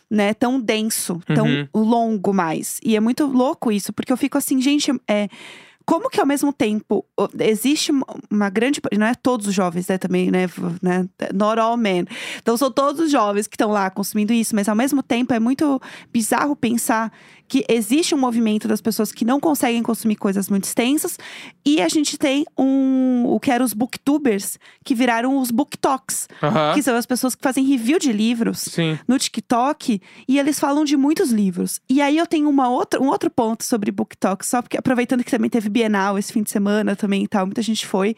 Né, 0.07 0.35
tão 0.35 0.61
denso, 0.61 1.19
tão 1.25 1.47
Uhum. 1.47 1.67
longo 1.73 2.31
mais. 2.31 2.79
E 2.83 2.95
é 2.95 2.99
muito 2.99 3.25
louco 3.25 3.71
isso, 3.71 3.91
porque 3.91 4.13
eu 4.13 4.17
fico 4.17 4.37
assim, 4.37 4.61
gente, 4.61 4.91
é, 5.07 5.27
como 5.85 6.09
que 6.09 6.19
ao 6.19 6.25
mesmo 6.25 6.51
tempo 6.51 7.05
existe 7.39 7.91
uma- 7.91 8.49
grande. 8.49 8.81
Não 8.97 9.05
é 9.05 9.13
todos 9.15 9.47
os 9.47 9.53
jovens, 9.53 9.87
né, 9.87 9.97
também, 9.97 10.31
né? 10.31 10.47
né 10.81 11.07
not 11.33 11.59
all 11.59 11.77
men. 11.77 12.05
Então 12.41 12.57
são 12.57 12.71
todos 12.71 13.01
os 13.01 13.11
jovens 13.11 13.47
que 13.47 13.55
estão 13.55 13.71
lá 13.71 13.89
consumindo 13.89 14.33
isso, 14.33 14.55
mas 14.55 14.67
ao 14.67 14.75
mesmo 14.75 15.03
tempo 15.03 15.33
é 15.33 15.39
muito 15.39 15.81
bizarro 16.11 16.55
pensar 16.55 17.11
que 17.47 17.63
existe 17.69 18.15
um 18.15 18.17
movimento 18.17 18.67
das 18.67 18.81
pessoas 18.81 19.11
que 19.11 19.23
não 19.23 19.39
conseguem 19.39 19.83
consumir 19.83 20.15
coisas 20.15 20.49
muito 20.49 20.63
extensas 20.63 21.17
e 21.63 21.79
a 21.79 21.87
gente 21.87 22.17
tem 22.17 22.43
um 22.57 23.23
o 23.27 23.39
que 23.39 23.51
eram 23.51 23.63
os 23.63 23.73
booktubers 23.73 24.57
que 24.83 24.95
viraram 24.95 25.37
os 25.37 25.51
booktalks, 25.51 26.27
Aham. 26.41 26.73
que 26.73 26.81
são 26.81 26.95
as 26.95 27.05
pessoas 27.05 27.35
que 27.35 27.43
fazem 27.43 27.63
review 27.63 27.99
de 27.99 28.11
livros 28.11 28.59
Sim. 28.61 28.97
no 29.07 29.19
TikTok 29.19 30.01
e 30.27 30.39
eles 30.39 30.59
falam 30.59 30.83
de 30.83 30.97
muitos 30.97 31.29
livros. 31.31 31.79
E 31.87 32.01
aí 32.01 32.17
eu 32.17 32.25
tenho 32.25 32.49
uma 32.49 32.67
outra, 32.67 32.99
um 33.01 33.07
outro 33.07 33.29
ponto 33.29 33.63
sobre 33.63 33.91
BookTok, 33.91 34.45
só 34.45 34.61
porque 34.61 34.77
aproveitando 34.77 35.23
que 35.23 35.29
também 35.31 35.49
teve 35.49 35.69
Bienal 35.75 36.17
esse 36.17 36.31
fim 36.31 36.41
de 36.41 36.49
semana 36.49 36.95
também 36.95 37.23
e 37.23 37.27
tal, 37.27 37.45
muita 37.45 37.61
gente 37.61 37.85
foi. 37.85 38.15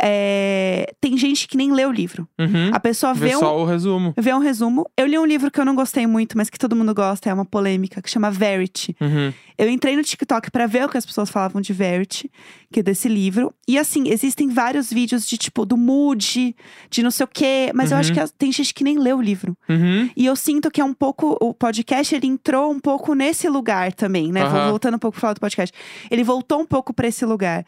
É, 0.00 0.92
tem 1.00 1.16
gente 1.18 1.46
que 1.46 1.56
nem 1.56 1.72
lê 1.72 1.84
o 1.84 1.92
livro. 1.92 2.26
Uhum. 2.38 2.70
A 2.72 2.80
pessoa 2.80 3.12
Vê 3.12 3.28
vê 3.28 3.36
um, 3.36 3.40
só 3.40 3.58
o 3.60 3.64
resumo. 3.66 4.14
vê 4.16 4.32
um 4.32 4.38
resumo. 4.38 4.88
Eu 4.96 5.06
li 5.06 5.18
um 5.18 5.26
livro 5.26 5.50
que 5.50 5.60
eu 5.60 5.64
não 5.64 5.74
gostei 5.74 6.06
muito, 6.06 6.36
mas 6.38 6.48
que 6.48 6.58
todo 6.58 6.74
mundo 6.74 6.94
gosta, 6.94 7.28
é 7.28 7.34
uma 7.34 7.44
polêmica, 7.44 8.00
que 8.00 8.08
chama 8.10 8.30
Verity. 8.30 8.96
Uhum. 9.00 9.32
Eu 9.58 9.68
entrei 9.70 9.96
no 9.96 10.02
TikTok 10.02 10.50
pra 10.50 10.66
ver 10.66 10.84
o 10.84 10.88
que 10.88 10.98
as 10.98 11.06
pessoas 11.06 11.30
falavam 11.30 11.60
de 11.62 11.72
Verity, 11.72 12.30
que 12.70 12.80
é 12.80 12.82
desse 12.82 13.08
livro. 13.08 13.52
E 13.66 13.78
assim, 13.78 14.08
existem 14.08 14.48
vários 14.48 14.90
vídeos 14.92 15.26
de 15.26 15.36
tipo 15.38 15.64
do 15.64 15.76
mood, 15.76 16.54
de 16.90 17.02
não 17.02 17.10
sei 17.10 17.24
o 17.24 17.28
quê, 17.28 17.70
mas 17.74 17.90
eu 17.90 17.96
acho 17.98 18.12
Uhum. 18.12 18.26
que 18.26 18.32
tem 18.38 18.52
gente 18.52 18.72
que 18.74 18.84
nem 18.84 18.98
lê 18.98 19.12
o 19.12 19.20
livro. 19.20 19.56
Uhum. 19.68 20.10
E 20.16 20.26
eu 20.26 20.36
sinto 20.36 20.70
que 20.70 20.80
é 20.80 20.84
um 20.84 20.92
pouco. 20.94 21.36
O 21.40 21.52
podcast 21.54 22.14
ele 22.14 22.26
entrou 22.26 22.70
um 22.70 22.78
pouco 22.80 23.14
nesse 23.14 23.48
lugar 23.48 23.92
também, 23.92 24.30
né? 24.32 24.44
Voltando 24.68 24.94
um 24.96 24.98
pouco 24.98 25.14
pra 25.14 25.20
falar 25.22 25.32
do 25.34 25.40
podcast. 25.40 25.74
Ele 26.10 26.22
voltou 26.22 26.60
um 26.60 26.66
pouco 26.66 26.85
pra 26.92 27.08
esse 27.08 27.24
lugar. 27.24 27.64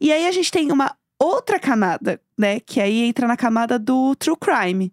E 0.00 0.12
aí 0.12 0.26
a 0.26 0.32
gente 0.32 0.50
tem 0.50 0.70
uma 0.72 0.94
outra 1.20 1.56
camada, 1.60 2.20
né? 2.36 2.58
Que 2.58 2.80
aí 2.80 3.02
entra 3.04 3.28
na 3.28 3.36
camada 3.36 3.78
do 3.78 4.16
true 4.16 4.36
crime. 4.36 4.92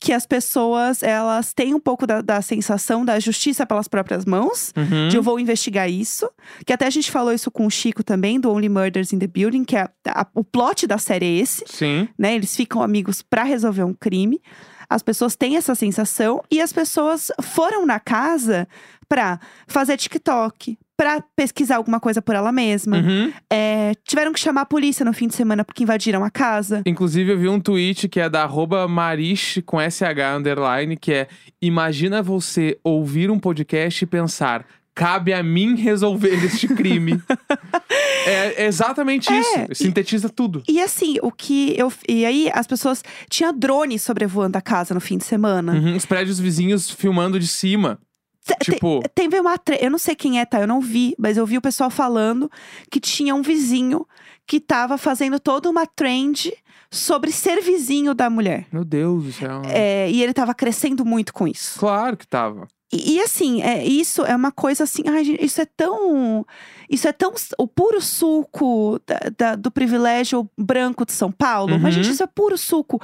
Que 0.00 0.10
as 0.12 0.24
pessoas, 0.26 1.02
elas 1.02 1.52
têm 1.52 1.74
um 1.74 1.80
pouco 1.80 2.06
da, 2.06 2.22
da 2.22 2.40
sensação 2.40 3.04
da 3.04 3.20
justiça 3.20 3.66
pelas 3.66 3.86
próprias 3.86 4.24
mãos. 4.24 4.72
Uhum. 4.74 5.08
De 5.08 5.16
eu 5.16 5.22
vou 5.22 5.38
investigar 5.38 5.90
isso. 5.90 6.30
Que 6.64 6.72
até 6.72 6.86
a 6.86 6.90
gente 6.90 7.10
falou 7.10 7.30
isso 7.32 7.50
com 7.50 7.66
o 7.66 7.70
Chico 7.70 8.02
também, 8.02 8.40
do 8.40 8.50
Only 8.50 8.70
Murders 8.70 9.12
in 9.12 9.18
the 9.18 9.26
Building, 9.26 9.64
que 9.64 9.76
é 9.76 9.86
a- 10.08 10.26
o 10.34 10.42
plot 10.42 10.86
da 10.86 10.96
série 10.96 11.26
é 11.26 11.42
esse 11.42 11.62
Sim. 11.66 12.08
né? 12.18 12.34
Eles 12.34 12.56
ficam 12.56 12.80
amigos 12.80 13.20
pra 13.20 13.42
resolver 13.42 13.82
um 13.84 13.92
crime. 13.92 14.40
As 14.88 15.02
pessoas 15.02 15.36
têm 15.36 15.56
essa 15.56 15.74
sensação 15.74 16.42
e 16.50 16.60
as 16.60 16.72
pessoas 16.72 17.30
foram 17.42 17.84
na 17.84 17.98
casa 18.00 18.66
pra 19.08 19.38
fazer 19.66 19.96
TikTok, 19.96 20.78
pra 20.96 21.22
pesquisar 21.36 21.76
alguma 21.76 22.00
coisa 22.00 22.22
por 22.22 22.34
ela 22.34 22.50
mesma. 22.50 22.98
Uhum. 22.98 23.32
É, 23.52 23.92
tiveram 24.04 24.32
que 24.32 24.40
chamar 24.40 24.62
a 24.62 24.66
polícia 24.66 25.04
no 25.04 25.12
fim 25.12 25.28
de 25.28 25.34
semana 25.34 25.64
porque 25.64 25.82
invadiram 25.82 26.24
a 26.24 26.30
casa. 26.30 26.82
Inclusive, 26.86 27.32
eu 27.32 27.38
vi 27.38 27.48
um 27.48 27.60
tweet 27.60 28.08
que 28.08 28.18
é 28.20 28.28
da 28.28 28.42
arroba 28.42 28.88
Marish 28.88 29.62
com 29.66 29.78
SH 29.78 30.36
underline, 30.36 30.96
que 30.96 31.12
é 31.12 31.28
Imagina 31.60 32.22
você 32.22 32.78
ouvir 32.84 33.30
um 33.30 33.38
podcast 33.38 34.02
e 34.04 34.06
pensar. 34.06 34.64
Cabe 34.94 35.34
a 35.34 35.42
mim 35.42 35.74
resolver 35.74 36.42
este 36.42 36.68
crime. 36.68 37.20
é 38.26 38.64
exatamente 38.64 39.30
É, 39.30 39.38
isso. 39.40 39.74
Sintetiza 39.74 40.28
tudo. 40.30 40.62
E 40.66 40.80
assim, 40.80 41.16
o 41.22 41.30
que 41.30 41.74
eu. 41.78 41.92
E 42.08 42.24
aí, 42.24 42.50
as 42.54 42.66
pessoas. 42.66 43.02
Tinha 43.28 43.52
drones 43.52 44.00
sobrevoando 44.00 44.56
a 44.56 44.60
casa 44.62 44.94
no 44.94 45.00
fim 45.00 45.18
de 45.18 45.24
semana. 45.24 45.74
Uhum. 45.74 45.96
Os 45.96 46.06
prédios 46.06 46.38
vizinhos 46.40 46.90
filmando 46.90 47.38
de 47.38 47.46
cima. 47.46 47.98
Tipo, 48.62 49.02
Teve 49.14 49.40
uma. 49.40 49.58
Eu 49.80 49.90
não 49.90 49.98
sei 49.98 50.14
quem 50.14 50.40
é, 50.40 50.44
tá? 50.44 50.60
Eu 50.60 50.66
não 50.66 50.80
vi, 50.80 51.14
mas 51.18 51.36
eu 51.36 51.44
vi 51.46 51.58
o 51.58 51.62
pessoal 51.62 51.90
falando 51.90 52.50
que 52.90 53.00
tinha 53.00 53.34
um 53.34 53.42
vizinho 53.42 54.06
que 54.46 54.60
tava 54.60 54.96
fazendo 54.96 55.40
toda 55.40 55.68
uma 55.68 55.86
trend 55.86 56.52
sobre 56.90 57.32
ser 57.32 57.60
vizinho 57.60 58.14
da 58.14 58.30
mulher. 58.30 58.66
meu 58.72 58.84
Deus 58.84 59.24
do 59.24 59.32
céu. 59.32 59.62
É, 59.66 60.08
e 60.10 60.22
ele 60.22 60.32
tava 60.32 60.54
crescendo 60.54 61.04
muito 61.04 61.32
com 61.32 61.48
isso. 61.48 61.78
Claro 61.78 62.16
que 62.16 62.26
tava. 62.26 62.68
E, 62.92 63.14
e, 63.16 63.20
assim, 63.20 63.62
é, 63.62 63.84
isso 63.84 64.22
é 64.24 64.34
uma 64.36 64.52
coisa 64.52 64.84
assim. 64.84 65.02
Ai, 65.06 65.24
gente, 65.24 65.44
isso 65.44 65.60
é 65.60 65.66
tão. 65.76 66.46
Isso 66.88 67.08
é 67.08 67.12
tão. 67.12 67.32
O 67.58 67.66
puro 67.66 68.00
suco 68.00 69.00
da- 69.04 69.20
da- 69.36 69.56
do 69.56 69.72
privilégio 69.72 70.48
branco 70.56 71.04
de 71.04 71.12
São 71.12 71.32
Paulo. 71.32 71.78
Mas, 71.80 71.96
Uhum. 71.96 72.02
gente, 72.02 72.12
isso 72.14 72.22
é 72.22 72.26
puro 72.28 72.56
suco. 72.56 73.00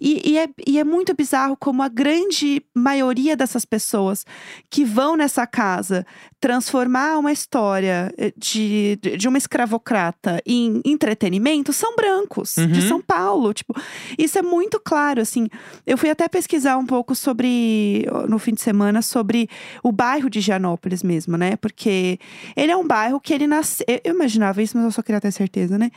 E, 0.00 0.32
e 0.32 0.38
é, 0.38 0.48
e 0.66 0.78
é 0.80 0.84
muito 0.84 1.14
bizarro 1.14 1.56
como 1.56 1.80
a 1.82 1.88
grande 1.88 2.60
maioria 2.74 3.36
dessas 3.36 3.64
pessoas 3.64 4.26
que 4.68 4.84
vão 4.84 5.16
nessa 5.16 5.46
casa 5.46 6.04
transformar 6.40 7.18
uma 7.18 7.30
história 7.30 8.12
eh, 8.18 8.32
de, 8.36 8.98
de, 9.00 9.16
de 9.16 9.28
uma 9.28 9.38
escravocrata 9.38 10.40
em 10.44 10.80
entretenimento 10.84 11.72
são 11.72 11.94
brancos, 11.94 12.54
de 12.56 12.80
Uhum. 12.80 12.88
São 12.88 13.00
Paulo. 13.00 13.54
Tipo, 13.54 13.74
isso 14.18 14.38
é 14.38 14.42
muito 14.42 14.80
claro, 14.80 15.20
assim. 15.20 15.46
Eu 15.86 15.96
fui 15.96 16.10
até 16.10 16.26
pesquisar 16.28 16.76
um 16.78 16.86
pouco 16.86 17.14
sobre, 17.14 18.06
no 18.28 18.38
fim 18.38 18.54
de 18.54 18.60
semana, 18.62 19.02
sobre 19.02 19.29
o 19.82 19.92
bairro 19.92 20.28
de 20.30 20.40
Gianópolis 20.40 21.02
mesmo, 21.02 21.36
né? 21.36 21.56
Porque 21.56 22.18
ele 22.56 22.72
é 22.72 22.76
um 22.76 22.86
bairro 22.86 23.20
que 23.20 23.32
ele 23.32 23.46
nasceu. 23.46 23.86
Eu 24.04 24.14
imaginava 24.14 24.62
isso, 24.62 24.76
mas 24.76 24.84
eu 24.84 24.92
só 24.92 25.02
queria 25.02 25.20
ter 25.20 25.32
certeza, 25.32 25.78
né? 25.78 25.90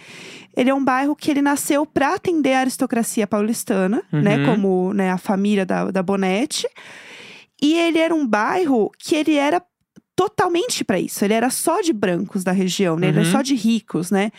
Ele 0.56 0.70
é 0.70 0.74
um 0.74 0.84
bairro 0.84 1.16
que 1.16 1.32
ele 1.32 1.42
nasceu 1.42 1.86
para 1.86 2.16
atender 2.16 2.54
a 2.54 2.60
aristocracia 2.62 3.28
paulistana, 3.28 4.04
né? 4.12 4.38
Uhum. 4.38 4.46
Como 4.46 4.94
né, 4.94 5.12
a 5.12 5.18
família 5.18 5.66
da, 5.66 5.92
da 5.92 6.04
Bonete. 6.04 6.68
E 7.62 7.78
ele 7.78 7.98
era 7.98 8.13
um 8.13 8.28
bairro 8.28 8.92
que 9.00 9.16
ele 9.16 9.36
era 9.36 9.62
totalmente 10.15 10.84
para 10.84 11.00
isso. 11.00 11.24
Ele 11.25 11.34
era 11.34 11.50
só 11.50 11.82
de 11.82 11.91
brancos 11.93 12.43
da 12.43 12.51
região, 12.51 12.96
né? 12.98 13.08
Ele 13.08 13.17
era 13.20 13.25
Uhum. 13.27 13.32
só 13.32 13.41
de 13.41 13.55
ricos, 13.55 14.12
né? 14.12 14.32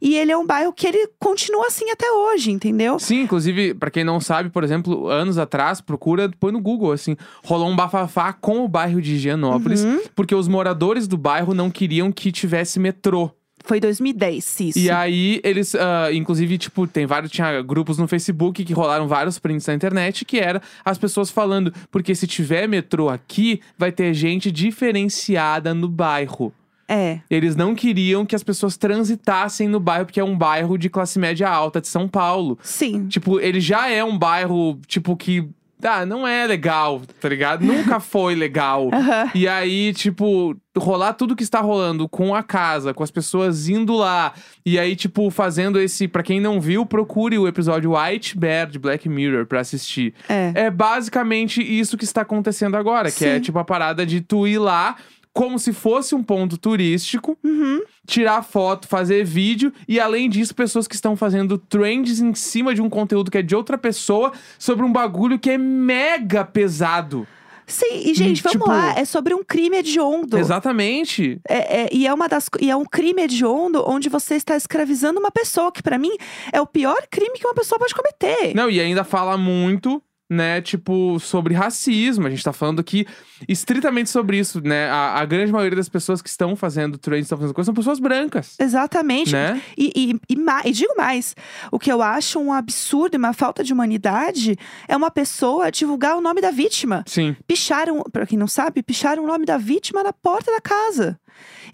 E 0.00 0.16
ele 0.16 0.32
é 0.32 0.36
um 0.36 0.46
bairro 0.46 0.72
que 0.72 0.86
ele 0.86 1.08
continua 1.18 1.66
assim 1.66 1.90
até 1.90 2.10
hoje, 2.10 2.50
entendeu? 2.50 2.98
Sim, 2.98 3.20
inclusive, 3.22 3.74
pra 3.74 3.90
quem 3.90 4.02
não 4.02 4.18
sabe, 4.20 4.48
por 4.48 4.64
exemplo, 4.64 5.08
anos 5.08 5.36
atrás, 5.36 5.80
procura, 5.80 6.30
põe 6.40 6.52
no 6.52 6.60
Google, 6.60 6.92
assim, 6.92 7.16
rolou 7.44 7.68
um 7.68 7.76
bafafá 7.76 8.32
com 8.32 8.64
o 8.64 8.68
bairro 8.68 9.00
de 9.02 9.14
Higienópolis, 9.14 9.84
Uhum. 9.84 10.00
porque 10.16 10.34
os 10.34 10.48
moradores 10.48 11.06
do 11.06 11.18
bairro 11.18 11.52
não 11.52 11.70
queriam 11.70 12.10
que 12.10 12.32
tivesse 12.32 12.80
metrô. 12.80 13.30
Foi 13.64 13.78
2010, 13.80 14.60
isso. 14.60 14.78
E 14.78 14.90
aí, 14.90 15.40
eles, 15.44 15.74
ah, 15.74 16.12
inclusive, 16.12 16.58
tipo, 16.58 16.86
tem 16.86 17.06
vários, 17.06 17.30
tinha 17.30 17.60
grupos 17.62 17.98
no 17.98 18.08
Facebook 18.08 18.64
que 18.64 18.72
rolaram 18.72 19.06
vários 19.06 19.38
prints 19.38 19.66
na 19.66 19.74
internet, 19.74 20.24
que 20.24 20.38
era 20.38 20.60
as 20.84 20.98
pessoas 20.98 21.30
falando, 21.30 21.72
porque 21.90 22.14
se 22.14 22.26
tiver 22.26 22.66
metrô 22.66 23.08
aqui, 23.08 23.60
vai 23.78 23.92
ter 23.92 24.12
gente 24.14 24.50
diferenciada 24.50 25.74
no 25.74 25.88
bairro. 25.88 26.52
É. 26.92 27.20
Eles 27.30 27.54
não 27.54 27.72
queriam 27.72 28.26
que 28.26 28.34
as 28.34 28.42
pessoas 28.42 28.76
transitassem 28.76 29.68
no 29.68 29.78
bairro, 29.78 30.06
porque 30.06 30.18
é 30.18 30.24
um 30.24 30.36
bairro 30.36 30.76
de 30.76 30.90
classe 30.90 31.20
média 31.20 31.48
alta 31.48 31.80
de 31.80 31.86
São 31.86 32.08
Paulo. 32.08 32.58
Sim. 32.62 33.06
Tipo, 33.06 33.38
ele 33.38 33.60
já 33.60 33.88
é 33.88 34.02
um 34.02 34.18
bairro, 34.18 34.76
tipo, 34.88 35.16
que. 35.16 35.48
Ah, 35.82 36.04
não 36.06 36.26
é 36.26 36.46
legal, 36.46 37.02
tá 37.20 37.28
ligado? 37.28 37.64
Nunca 37.64 38.00
foi 38.00 38.34
legal. 38.34 38.90
Aham. 38.94 39.30
E 39.34 39.46
aí, 39.48 39.92
tipo, 39.92 40.56
rolar 40.76 41.14
tudo 41.14 41.36
que 41.36 41.42
está 41.42 41.60
rolando 41.60 42.08
com 42.08 42.34
a 42.34 42.42
casa, 42.42 42.94
com 42.94 43.02
as 43.02 43.10
pessoas 43.10 43.68
indo 43.68 43.94
lá. 43.94 44.32
E 44.64 44.78
aí, 44.78 44.94
tipo, 44.94 45.30
fazendo 45.30 45.80
esse. 45.80 46.06
Pra 46.08 46.22
quem 46.22 46.40
não 46.40 46.60
viu, 46.60 46.84
procure 46.86 47.38
o 47.38 47.48
episódio 47.48 47.96
White 47.96 48.38
Bear 48.38 48.68
de 48.68 48.78
Black 48.78 49.08
Mirror 49.08 49.46
pra 49.46 49.60
assistir. 49.60 50.14
É. 50.28 50.52
É 50.54 50.70
basicamente 50.70 51.62
isso 51.62 51.96
que 51.96 52.04
está 52.04 52.22
acontecendo 52.22 52.76
agora, 52.76 53.10
que 53.10 53.24
é 53.24 53.34
Sim. 53.36 53.40
tipo 53.40 53.58
a 53.58 53.64
parada 53.64 54.04
de 54.04 54.20
tu 54.20 54.46
ir 54.46 54.58
lá 54.58 54.96
como 55.32 55.58
se 55.58 55.72
fosse 55.72 56.14
um 56.14 56.22
ponto 56.22 56.58
turístico, 56.58 57.38
Uhum. 57.44 57.80
tirar 58.06 58.42
foto, 58.42 58.88
fazer 58.88 59.24
vídeo 59.24 59.72
e 59.88 60.00
além 60.00 60.28
disso, 60.28 60.54
pessoas 60.54 60.88
que 60.88 60.94
estão 60.94 61.16
fazendo 61.16 61.56
trends 61.56 62.20
em 62.20 62.34
cima 62.34 62.74
de 62.74 62.82
um 62.82 62.90
conteúdo 62.90 63.30
que 63.30 63.38
é 63.38 63.42
de 63.42 63.54
outra 63.54 63.78
pessoa 63.78 64.32
sobre 64.58 64.84
um 64.84 64.92
bagulho 64.92 65.38
que 65.38 65.50
é 65.50 65.58
mega 65.58 66.44
pesado. 66.44 67.26
Sim, 67.66 68.02
e 68.04 68.14
gente, 68.14 68.42
vamos 68.42 68.58
tipo- 68.58 68.68
lá. 68.68 68.98
É 68.98 69.04
sobre 69.04 69.32
um 69.32 69.44
crime 69.44 69.76
hediondo. 69.76 70.36
Exatamente. 70.36 71.40
É, 71.48 71.82
é, 71.82 71.88
e 71.92 72.04
é 72.04 72.12
uma 72.12 72.28
das 72.28 72.50
e 72.60 72.68
é 72.68 72.74
um 72.74 72.84
crime 72.84 73.22
hediondo 73.22 73.84
onde 73.86 74.08
você 74.08 74.34
está 74.34 74.56
escravizando 74.56 75.20
uma 75.20 75.30
pessoa, 75.30 75.70
que 75.70 75.80
pra 75.80 75.96
mim 75.96 76.10
é 76.52 76.60
o 76.60 76.66
pior 76.66 76.96
crime 77.08 77.38
que 77.38 77.46
uma 77.46 77.54
pessoa 77.54 77.78
pode 77.78 77.94
cometer. 77.94 78.54
Não, 78.56 78.68
e 78.68 78.80
ainda 78.80 79.04
fala 79.04 79.38
muito, 79.38 80.02
né, 80.30 80.60
tipo, 80.60 81.18
sobre 81.18 81.54
racismo. 81.54 82.26
A 82.26 82.30
gente 82.30 82.44
tá 82.44 82.52
falando 82.52 82.78
aqui 82.78 83.04
estritamente 83.48 84.08
sobre 84.08 84.38
isso, 84.38 84.60
né? 84.60 84.88
A, 84.88 85.20
a 85.20 85.24
grande 85.24 85.50
maioria 85.50 85.76
das 85.76 85.88
pessoas 85.88 86.22
que 86.22 86.28
estão 86.28 86.54
fazendo 86.54 86.96
trends, 86.96 87.26
estão 87.26 87.36
fazendo 87.36 87.54
coisas, 87.54 87.66
são 87.66 87.74
pessoas 87.74 87.98
brancas. 87.98 88.54
Exatamente. 88.58 89.32
Né? 89.32 89.60
E, 89.76 89.92
e, 90.28 90.34
e, 90.34 90.68
e 90.68 90.72
digo 90.72 90.94
mais: 90.96 91.34
o 91.72 91.78
que 91.78 91.90
eu 91.90 92.00
acho 92.00 92.38
um 92.38 92.52
absurdo 92.52 93.16
e 93.16 93.18
uma 93.18 93.32
falta 93.32 93.64
de 93.64 93.72
humanidade 93.72 94.56
é 94.86 94.96
uma 94.96 95.10
pessoa 95.10 95.70
divulgar 95.70 96.16
o 96.16 96.20
nome 96.20 96.40
da 96.40 96.52
vítima. 96.52 97.02
Sim. 97.06 97.36
Picharam, 97.46 98.02
pra 98.12 98.24
quem 98.24 98.38
não 98.38 98.46
sabe, 98.46 98.82
picharam 98.82 99.24
o 99.24 99.26
nome 99.26 99.44
da 99.44 99.58
vítima 99.58 100.02
na 100.02 100.12
porta 100.12 100.52
da 100.52 100.60
casa. 100.60 101.18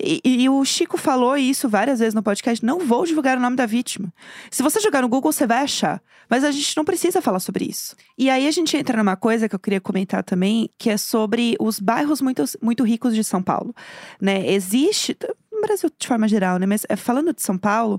E, 0.01 0.21
e- 0.25 0.49
o 0.49 0.65
Chico 0.65 0.97
falou 0.97 1.37
isso 1.37 1.69
várias 1.69 1.99
vezes 1.99 2.15
no 2.15 2.23
podcast: 2.23 2.65
não 2.65 2.81
vou 2.81 3.05
divulgar 3.05 3.37
o 3.37 3.41
nome 3.41 3.57
da 3.57 3.67
vítima. 3.67 4.13
Se 4.51 4.63
você 4.63 4.81
jogar 4.81 5.03
no 5.03 5.09
Google, 5.09 5.33
você 5.33 5.47
vai 5.47 5.59
achar. 5.59 6.03
Mas 6.29 6.43
a 6.45 6.51
gente 6.51 6.77
não 6.77 6.85
precisa 6.85 7.23
falar 7.23 7.39
sobre 7.41 7.65
isso. 7.65 7.95
E 8.19 8.29
aí 8.29 8.49
a 8.49 8.51
gente 8.51 8.77
entra 8.77 8.97
numa 8.97 9.17
coisa 9.17 9.49
que 9.49 9.55
eu 9.55 9.59
queria 9.61 9.81
comentar 9.81 10.25
também, 10.25 10.69
que 10.77 10.91
é 10.91 10.97
sobre 10.97 11.57
os 11.61 11.79
bairros 11.79 12.21
muito, 12.21 12.45
muito 12.61 12.83
ricos 12.85 13.15
de 13.15 13.23
São 13.23 13.43
Paulo. 13.43 13.75
Né? 14.21 14.53
Existe. 14.53 15.17
No 15.53 15.63
Brasil, 15.63 15.91
de 15.99 16.07
forma 16.07 16.29
geral, 16.29 16.59
né? 16.59 16.67
Mas 16.67 16.85
é, 16.89 16.97
falando 16.97 17.33
de 17.33 17.41
São 17.41 17.57
Paulo, 17.57 17.99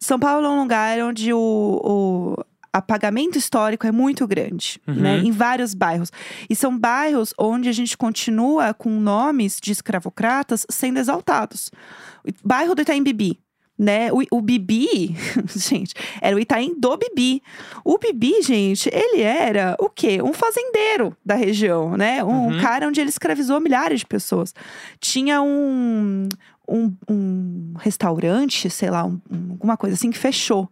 São 0.00 0.18
Paulo 0.18 0.46
é 0.46 0.48
um 0.48 0.60
lugar 0.60 0.98
onde 1.00 1.32
o, 1.32 1.38
o 1.38 2.44
apagamento 2.72 3.38
histórico 3.38 3.86
é 3.86 3.92
muito 3.92 4.26
grande, 4.26 4.80
Uhum. 4.86 4.94
né? 4.94 5.18
Em 5.18 5.30
vários 5.30 5.74
bairros. 5.74 6.10
E 6.48 6.54
são 6.56 6.76
bairros 6.78 7.32
onde 7.38 7.68
a 7.68 7.72
gente 7.72 7.96
continua 7.96 8.72
com 8.74 8.90
nomes 9.00 9.58
de 9.62 9.72
escravocratas 9.72 10.66
sendo 10.70 10.98
exaltados. 10.98 11.70
O 12.24 12.30
bairro 12.48 12.74
do 12.74 12.82
Itaim 12.82 13.02
Bibi. 13.02 13.38
Né? 13.80 14.10
O, 14.12 14.20
o 14.38 14.40
Bibi, 14.42 15.14
gente, 15.54 15.94
era 16.20 16.34
o 16.34 16.38
Itaim 16.40 16.74
do 16.76 16.96
Bibi. 16.96 17.40
O 17.84 17.96
Bibi, 17.96 18.42
gente, 18.42 18.90
ele 18.92 19.22
era 19.22 19.76
o 19.78 19.88
quê? 19.88 20.20
Um 20.20 20.32
fazendeiro 20.32 21.16
da 21.24 21.36
região, 21.36 21.96
né? 21.96 22.24
Um 22.24 22.48
Uhum. 22.48 22.60
cara 22.60 22.88
onde 22.88 23.00
ele 23.00 23.08
escravizou 23.10 23.60
milhares 23.60 24.00
de 24.00 24.06
pessoas. 24.06 24.52
Tinha 24.98 25.40
um, 25.40 26.28
um, 26.68 26.92
um 27.08 27.74
restaurante, 27.78 28.68
sei 28.68 28.90
lá, 28.90 29.04
um- 29.04 29.20
um- 29.30 29.50
alguma 29.52 29.76
coisa 29.76 29.94
assim, 29.94 30.10
que 30.10 30.18
fechou. 30.18 30.68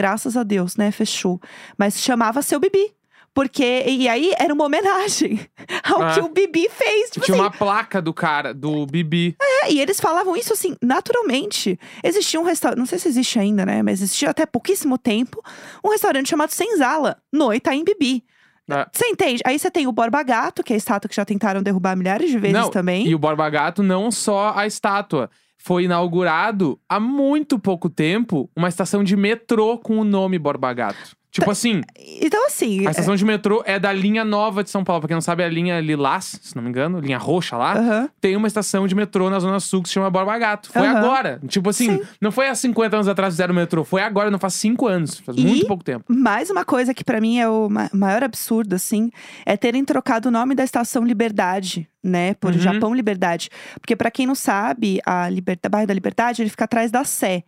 Graças 0.00 0.34
a 0.34 0.42
Deus, 0.42 0.76
né? 0.76 0.90
Fechou. 0.90 1.38
Mas 1.76 2.00
chamava 2.00 2.40
Seu 2.40 2.58
Bibi. 2.58 2.94
Porque, 3.34 3.84
e 3.86 4.08
aí 4.08 4.32
era 4.38 4.52
uma 4.52 4.64
homenagem 4.64 5.38
ao 5.84 6.02
Ah. 6.02 6.14
que 6.14 6.20
o 6.20 6.28
Bibi 6.30 6.68
fez. 6.70 7.10
Tipo 7.10 7.26
Tinha 7.26 7.36
assim, 7.36 7.44
uma 7.44 7.50
placa 7.50 8.00
do 8.02 8.12
cara, 8.14 8.52
do 8.54 8.84
Bibi. 8.86 9.36
é, 9.40 9.70
e 9.70 9.78
eles 9.80 10.00
falavam 10.00 10.34
isso 10.36 10.52
assim, 10.54 10.74
naturalmente. 10.82 11.78
Existia 12.02 12.40
um 12.40 12.44
restaurante, 12.44 12.78
não 12.78 12.86
sei 12.86 12.98
se 12.98 13.08
existe 13.08 13.38
ainda, 13.38 13.64
né? 13.66 13.82
Mas 13.82 14.00
existia 14.02 14.30
até 14.30 14.46
pouquíssimo 14.46 14.96
tempo, 14.98 15.40
um 15.84 15.90
restaurante 15.90 16.28
chamado 16.30 16.50
Senzala, 16.50 17.18
no 17.32 17.52
Itaim 17.54 17.84
Bibi. 17.84 18.24
É. 18.68 18.86
Você 18.92 19.06
entende? 19.06 19.42
Aí 19.44 19.58
você 19.58 19.70
tem 19.70 19.86
o 19.86 19.92
Borba 19.92 20.22
Gato, 20.22 20.62
que 20.64 20.72
é 20.72 20.74
a 20.74 20.78
estátua 20.78 21.08
que 21.08 21.14
já 21.14 21.24
tentaram 21.24 21.62
derrubar 21.62 21.94
milhares 21.96 22.30
de 22.30 22.38
vezes 22.38 22.56
Não, 22.56 22.70
também. 22.70 23.06
E 23.06 23.14
o 23.14 23.18
Borba 23.18 23.48
Gato, 23.50 23.82
não 23.82 24.10
só 24.10 24.52
a 24.56 24.66
estátua. 24.66 25.30
Foi 25.62 25.84
inaugurado 25.84 26.78
há 26.88 26.98
muito 26.98 27.58
pouco 27.58 27.88
tempo 27.90 28.50
uma 28.56 28.68
estação 28.68 29.04
de 29.04 29.16
metrô 29.16 29.78
com 29.78 29.98
o 29.98 30.04
nome 30.04 30.38
Borba 30.38 30.72
Gato. 30.72 31.18
Tipo 31.32 31.48
assim, 31.48 31.80
Então, 32.20 32.44
assim. 32.48 32.84
a 32.88 32.90
estação 32.90 33.14
de 33.14 33.24
metrô 33.24 33.62
é 33.64 33.78
da 33.78 33.92
linha 33.92 34.24
nova 34.24 34.64
de 34.64 34.70
São 34.70 34.82
Paulo. 34.82 35.00
Pra 35.02 35.06
quem 35.06 35.14
não 35.14 35.20
sabe, 35.20 35.44
é 35.44 35.46
a 35.46 35.48
linha 35.48 35.78
Lilás, 35.78 36.40
se 36.42 36.56
não 36.56 36.62
me 36.64 36.68
engano, 36.70 36.98
linha 36.98 37.18
roxa 37.18 37.56
lá. 37.56 37.74
aham. 37.78 38.08
Tem 38.20 38.34
uma 38.34 38.48
estação 38.48 38.84
de 38.88 38.96
metrô 38.96 39.30
na 39.30 39.38
Zona 39.38 39.60
Sul 39.60 39.80
que 39.80 39.88
se 39.88 39.94
chama 39.94 40.10
Borba 40.10 40.36
Gato. 40.38 40.72
Foi 40.72 40.84
Aham. 40.84 40.98
agora. 40.98 41.40
Tipo 41.46 41.70
assim, 41.70 41.98
Sim. 41.98 42.02
não 42.20 42.32
foi 42.32 42.48
há 42.48 42.54
50 42.56 42.96
anos 42.96 43.06
atrás 43.06 43.32
que 43.32 43.36
fizeram 43.36 43.52
o 43.52 43.56
metrô. 43.56 43.84
Foi 43.84 44.02
agora, 44.02 44.28
não 44.28 44.40
faz 44.40 44.54
5 44.54 44.88
anos. 44.88 45.20
Faz 45.20 45.38
E- 45.38 45.42
muito 45.42 45.66
pouco 45.68 45.84
tempo. 45.84 46.04
Mais 46.12 46.50
uma 46.50 46.64
coisa 46.64 46.92
que 46.92 47.04
pra 47.04 47.20
mim 47.20 47.38
é 47.38 47.48
o 47.48 47.68
ma- 47.70 47.90
maior 47.94 48.24
absurdo, 48.24 48.74
assim, 48.74 49.08
é 49.46 49.56
terem 49.56 49.84
trocado 49.84 50.30
o 50.30 50.32
nome 50.32 50.56
da 50.56 50.64
estação 50.64 51.04
Liberdade, 51.04 51.88
né, 52.02 52.34
por 52.34 52.52
Uhum. 52.54 52.58
Japão 52.58 52.94
Liberdade. 52.94 53.48
Porque 53.80 53.94
pra 53.94 54.10
quem 54.10 54.26
não 54.26 54.34
sabe, 54.34 55.00
a 55.04 55.28
Liberta, 55.28 55.68
bairro 55.68 55.86
da 55.86 55.94
Liberdade, 55.94 56.42
ele 56.42 56.50
fica 56.50 56.64
atrás 56.64 56.90
da 56.90 57.04
Sé. 57.04 57.42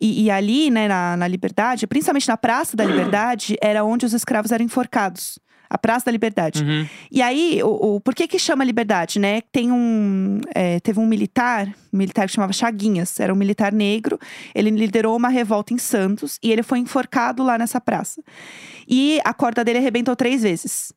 E, 0.00 0.24
e 0.24 0.30
ali, 0.30 0.70
né, 0.70 0.86
na, 0.88 1.16
na 1.16 1.26
Liberdade, 1.28 1.86
principalmente 1.86 2.28
na 2.28 2.36
Praça 2.36 2.76
da 2.76 2.84
Liberdade, 2.84 3.56
era 3.62 3.84
onde 3.84 4.06
os 4.06 4.12
escravos 4.12 4.52
eram 4.52 4.64
enforcados. 4.64 5.38
A 5.68 5.76
Praça 5.76 6.06
da 6.06 6.12
Liberdade. 6.12 6.62
Uhum. 6.62 6.86
E 7.10 7.20
aí, 7.20 7.60
o, 7.64 7.96
o- 7.96 8.00
por 8.00 8.14
que 8.14 8.28
que 8.28 8.38
chama 8.38 8.62
liberdade, 8.62 9.18
né? 9.18 9.40
Tem 9.50 9.72
um, 9.72 10.40
é, 10.54 10.78
teve 10.78 11.00
um 11.00 11.06
militar, 11.06 11.66
um 11.92 11.98
militar 11.98 12.28
que 12.28 12.34
chamava 12.34 12.52
Chaguinhas, 12.52 13.18
era 13.18 13.32
um 13.34 13.36
militar 13.36 13.72
negro. 13.72 14.16
Ele 14.54 14.70
liderou 14.70 15.16
uma 15.16 15.28
revolta 15.28 15.74
em 15.74 15.78
Santos 15.78 16.38
e 16.40 16.52
ele 16.52 16.62
foi 16.62 16.78
enforcado 16.78 17.42
lá 17.42 17.58
nessa 17.58 17.80
praça. 17.80 18.22
E 18.86 19.18
a 19.24 19.34
corda 19.34 19.64
dele 19.64 19.78
arrebentou 19.80 20.14
três 20.14 20.42
vezes. 20.44 20.92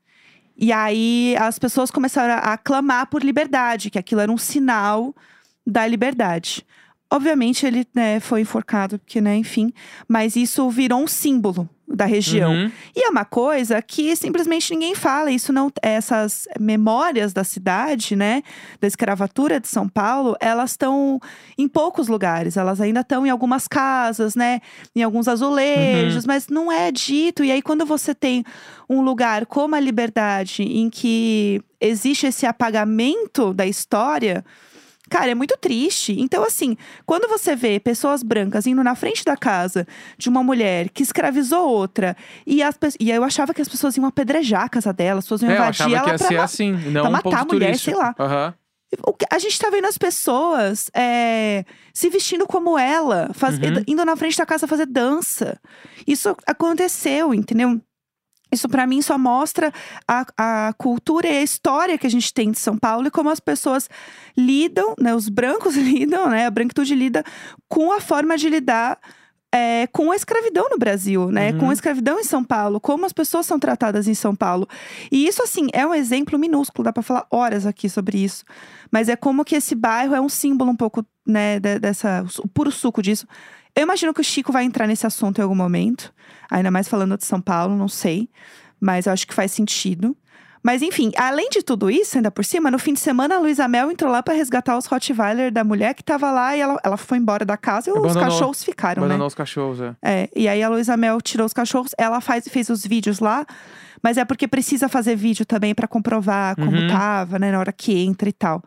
E 0.61 0.73
aí 0.73 1.37
as 1.37 1.57
pessoas 1.57 1.89
começaram 1.89 2.33
a, 2.43 2.57
clamar 2.57 3.07
por 3.07 3.23
liberdade, 3.23 3.89
que 3.89 3.97
aquilo 3.97 4.19
era 4.19 4.29
um 4.29 4.37
sinal 4.37 5.15
da 5.65 5.87
liberdade. 5.87 6.65
Obviamente 7.11 7.65
ele 7.65 7.87
né, 7.93 8.19
foi 8.19 8.41
enforcado, 8.41 8.99
porque, 8.99 9.19
né, 9.19 9.35
enfim, 9.35 9.73
mas 10.07 10.35
isso 10.35 10.69
virou 10.69 11.01
um 11.01 11.07
símbolo 11.07 11.67
da 11.87 12.05
região. 12.05 12.51
Uhum. 12.51 12.71
E 12.95 13.03
é 13.03 13.09
uma 13.09 13.25
coisa 13.25 13.81
que 13.81 14.15
simplesmente 14.15 14.71
ninguém 14.71 14.93
fala. 14.93 15.31
Isso 15.31 15.51
não, 15.51 15.71
essas 15.81 16.47
memórias 16.59 17.33
da 17.33 17.43
cidade, 17.43 18.15
né, 18.15 18.43
da 18.79 18.87
escravatura 18.87 19.59
de 19.59 19.67
São 19.67 19.89
Paulo, 19.89 20.35
elas 20.39 20.71
estão 20.71 21.19
em 21.57 21.67
poucos 21.67 22.07
lugares. 22.07 22.57
Elas 22.57 22.79
ainda 22.79 22.99
estão 22.99 23.25
em 23.25 23.29
algumas 23.29 23.67
casas, 23.67 24.35
né, 24.35 24.61
em 24.95 25.01
alguns 25.01 25.27
azulejos, 25.27 26.27
mas 26.27 26.47
não 26.47 26.71
é 26.71 26.91
dito. 26.91 27.43
E 27.43 27.51
aí 27.51 27.61
quando 27.61 27.85
você 27.85 28.13
tem 28.13 28.43
um 28.87 29.01
lugar 29.01 29.47
como 29.47 29.75
a 29.75 29.79
Liberdade, 29.79 30.61
em 30.61 30.89
que 30.89 31.61
existe 31.81 32.27
esse 32.27 32.45
apagamento 32.45 33.53
da 33.53 33.65
história. 33.65 34.45
Cara, 35.09 35.31
é 35.31 35.35
muito 35.35 35.57
triste. 35.57 36.15
Então, 36.19 36.43
assim, 36.43 36.77
quando 37.05 37.27
você 37.27 37.55
vê 37.55 37.79
pessoas 37.79 38.21
brancas 38.23 38.67
indo 38.67 38.83
na 38.83 38.95
frente 38.95 39.25
da 39.25 39.35
casa 39.35 39.87
de 40.17 40.29
uma 40.29 40.43
mulher 40.43 40.89
que 40.89 41.01
escravizou 41.03 41.67
outra, 41.67 42.15
e, 42.45 42.61
as, 42.61 42.77
e 42.99 43.09
eu 43.11 43.23
achava 43.23 43.53
que 43.53 43.61
as 43.61 43.67
pessoas 43.69 43.97
iam 43.97 44.05
apedrejar 44.05 44.63
a 44.63 44.69
casa 44.69 44.93
dela, 44.93 45.19
as 45.19 45.25
pessoas 45.25 45.41
iam 45.41 45.51
É, 45.51 45.55
eu 45.55 45.59
invadir 45.61 45.81
ela 45.83 46.07
ia 46.07 46.17
pra 46.17 46.17
ser 46.27 46.37
ma- 46.37 46.43
assim, 46.43 46.71
não 46.71 47.01
pra 47.01 47.09
matar 47.09 47.41
a 47.41 47.45
mulher, 47.45 47.77
sei 47.77 47.95
lá. 47.95 48.13
Que- 49.17 49.25
A 49.29 49.37
gente 49.37 49.59
tá 49.59 49.69
vendo 49.69 49.85
as 49.85 49.97
pessoas 49.99 50.89
é, 50.95 51.63
se 51.93 52.09
vestindo 52.09 52.47
como 52.47 52.77
ela, 52.77 53.29
faz- 53.33 53.55
Uhum. 53.59 53.83
indo 53.87 54.03
na 54.03 54.15
frente 54.15 54.35
da 54.37 54.45
casa 54.47 54.65
fazer 54.67 54.87
dança. 54.87 55.59
Isso 56.07 56.35
aconteceu, 56.47 57.33
entendeu? 57.33 57.79
Isso 58.51 58.67
pra 58.67 58.87
mim 58.87 59.01
só 59.01 59.17
mostra 59.17 59.71
a, 60.07 60.25
a 60.37 60.73
cultura 60.73 61.27
e 61.27 61.37
a 61.37 61.43
história 61.43 61.97
que 61.97 62.07
a 62.07 62.09
gente 62.09 62.33
tem 62.33 62.51
de 62.51 62.59
São 62.59 62.77
Paulo 62.77 63.07
e 63.07 63.11
como 63.11 63.29
as 63.29 63.39
pessoas 63.39 63.89
lidam, 64.37 64.95
né? 64.99 65.13
Os 65.13 65.29
brancos 65.29 65.75
lidam, 65.77 66.29
né? 66.29 66.45
A 66.45 66.51
branquitude 66.51 66.95
lida 66.95 67.23
com 67.67 67.91
a 67.91 67.99
forma 67.99 68.37
de 68.37 68.49
lidar 68.49 68.99
é, 69.51 69.87
com 69.87 70.11
a 70.11 70.15
escravidão 70.15 70.67
no 70.69 70.77
Brasil, 70.77 71.31
né? 71.31 71.51
Uhum. 71.51 71.59
Com 71.59 71.69
a 71.69 71.73
escravidão 71.73 72.19
em 72.19 72.23
São 72.23 72.43
Paulo, 72.43 72.79
como 72.79 73.05
as 73.05 73.13
pessoas 73.13 73.45
são 73.45 73.59
tratadas 73.59 74.07
em 74.07 74.13
São 74.13 74.35
Paulo. 74.35 74.67
E 75.11 75.27
isso, 75.27 75.41
assim, 75.41 75.67
é 75.73 75.85
um 75.85 75.93
exemplo 75.93 76.37
minúsculo, 76.37 76.83
dá 76.83 76.93
pra 76.93 77.03
falar 77.03 77.25
horas 77.31 77.65
aqui 77.65 77.89
sobre 77.89 78.23
isso. 78.23 78.45
Mas 78.91 79.09
é 79.09 79.15
como 79.15 79.45
que 79.45 79.55
esse 79.55 79.75
bairro 79.75 80.15
é 80.15 80.21
um 80.21 80.29
símbolo 80.29 80.71
um 80.71 80.75
pouco, 80.75 81.05
né, 81.25 81.59
de- 81.59 81.79
dessa, 81.79 82.25
o 82.39 82.47
puro 82.47 82.71
suco 82.71 83.01
disso. 83.01 83.27
Eu 83.75 83.83
imagino 83.83 84.13
que 84.13 84.21
o 84.21 84.23
Chico 84.23 84.51
vai 84.51 84.63
entrar 84.63 84.87
nesse 84.87 85.05
assunto 85.05 85.39
em 85.39 85.41
algum 85.43 85.55
momento, 85.55 86.13
ainda 86.49 86.71
mais 86.71 86.87
falando 86.87 87.17
de 87.17 87.25
São 87.25 87.39
Paulo, 87.39 87.75
não 87.77 87.87
sei. 87.87 88.29
Mas 88.79 89.05
eu 89.05 89.13
acho 89.13 89.27
que 89.27 89.33
faz 89.33 89.51
sentido. 89.51 90.17
Mas 90.61 90.81
enfim, 90.81 91.11
além 91.15 91.49
de 91.49 91.61
tudo 91.63 91.89
isso, 91.89 92.17
ainda 92.17 92.29
por 92.29 92.43
cima, 92.43 92.69
no 92.69 92.77
fim 92.77 92.93
de 92.93 92.99
semana 92.99 93.35
a 93.35 93.39
Luísa 93.39 93.67
Mel 93.67 93.89
entrou 93.89 94.11
lá 94.11 94.21
pra 94.21 94.33
resgatar 94.33 94.77
os 94.77 94.85
Rottweiler 94.85 95.51
da 95.51 95.63
mulher 95.63 95.93
que 95.93 96.03
tava 96.03 96.29
lá 96.31 96.55
e 96.55 96.59
ela, 96.59 96.77
ela 96.83 96.97
foi 96.97 97.17
embora 97.17 97.45
da 97.45 97.55
casa 97.55 97.89
e 97.89 97.93
os 97.93 97.97
Abandonou. 97.99 98.23
cachorros 98.23 98.63
ficaram, 98.63 99.01
né? 99.01 99.05
Abandonou 99.07 99.27
os 99.27 99.33
cachorros, 99.35 99.79
é. 99.79 99.95
É, 100.03 100.29
e 100.35 100.47
aí 100.49 100.61
a 100.61 100.67
Luísa 100.69 100.97
Mel 100.97 101.21
tirou 101.21 101.45
os 101.45 101.53
cachorros, 101.53 101.91
ela 101.97 102.19
faz, 102.19 102.45
fez 102.49 102.69
os 102.69 102.85
vídeos 102.85 103.19
lá, 103.19 103.45
mas 104.03 104.17
é 104.17 104.25
porque 104.25 104.47
precisa 104.49 104.89
fazer 104.89 105.15
vídeo 105.15 105.45
também 105.45 105.73
pra 105.73 105.87
comprovar 105.87 106.55
como 106.57 106.75
Uhum. 106.75 106.87
tava, 106.89 107.39
né, 107.39 107.51
na 107.51 107.59
hora 107.59 107.71
que 107.71 107.97
entra 107.97 108.27
e 108.27 108.33
tal. 108.33 108.61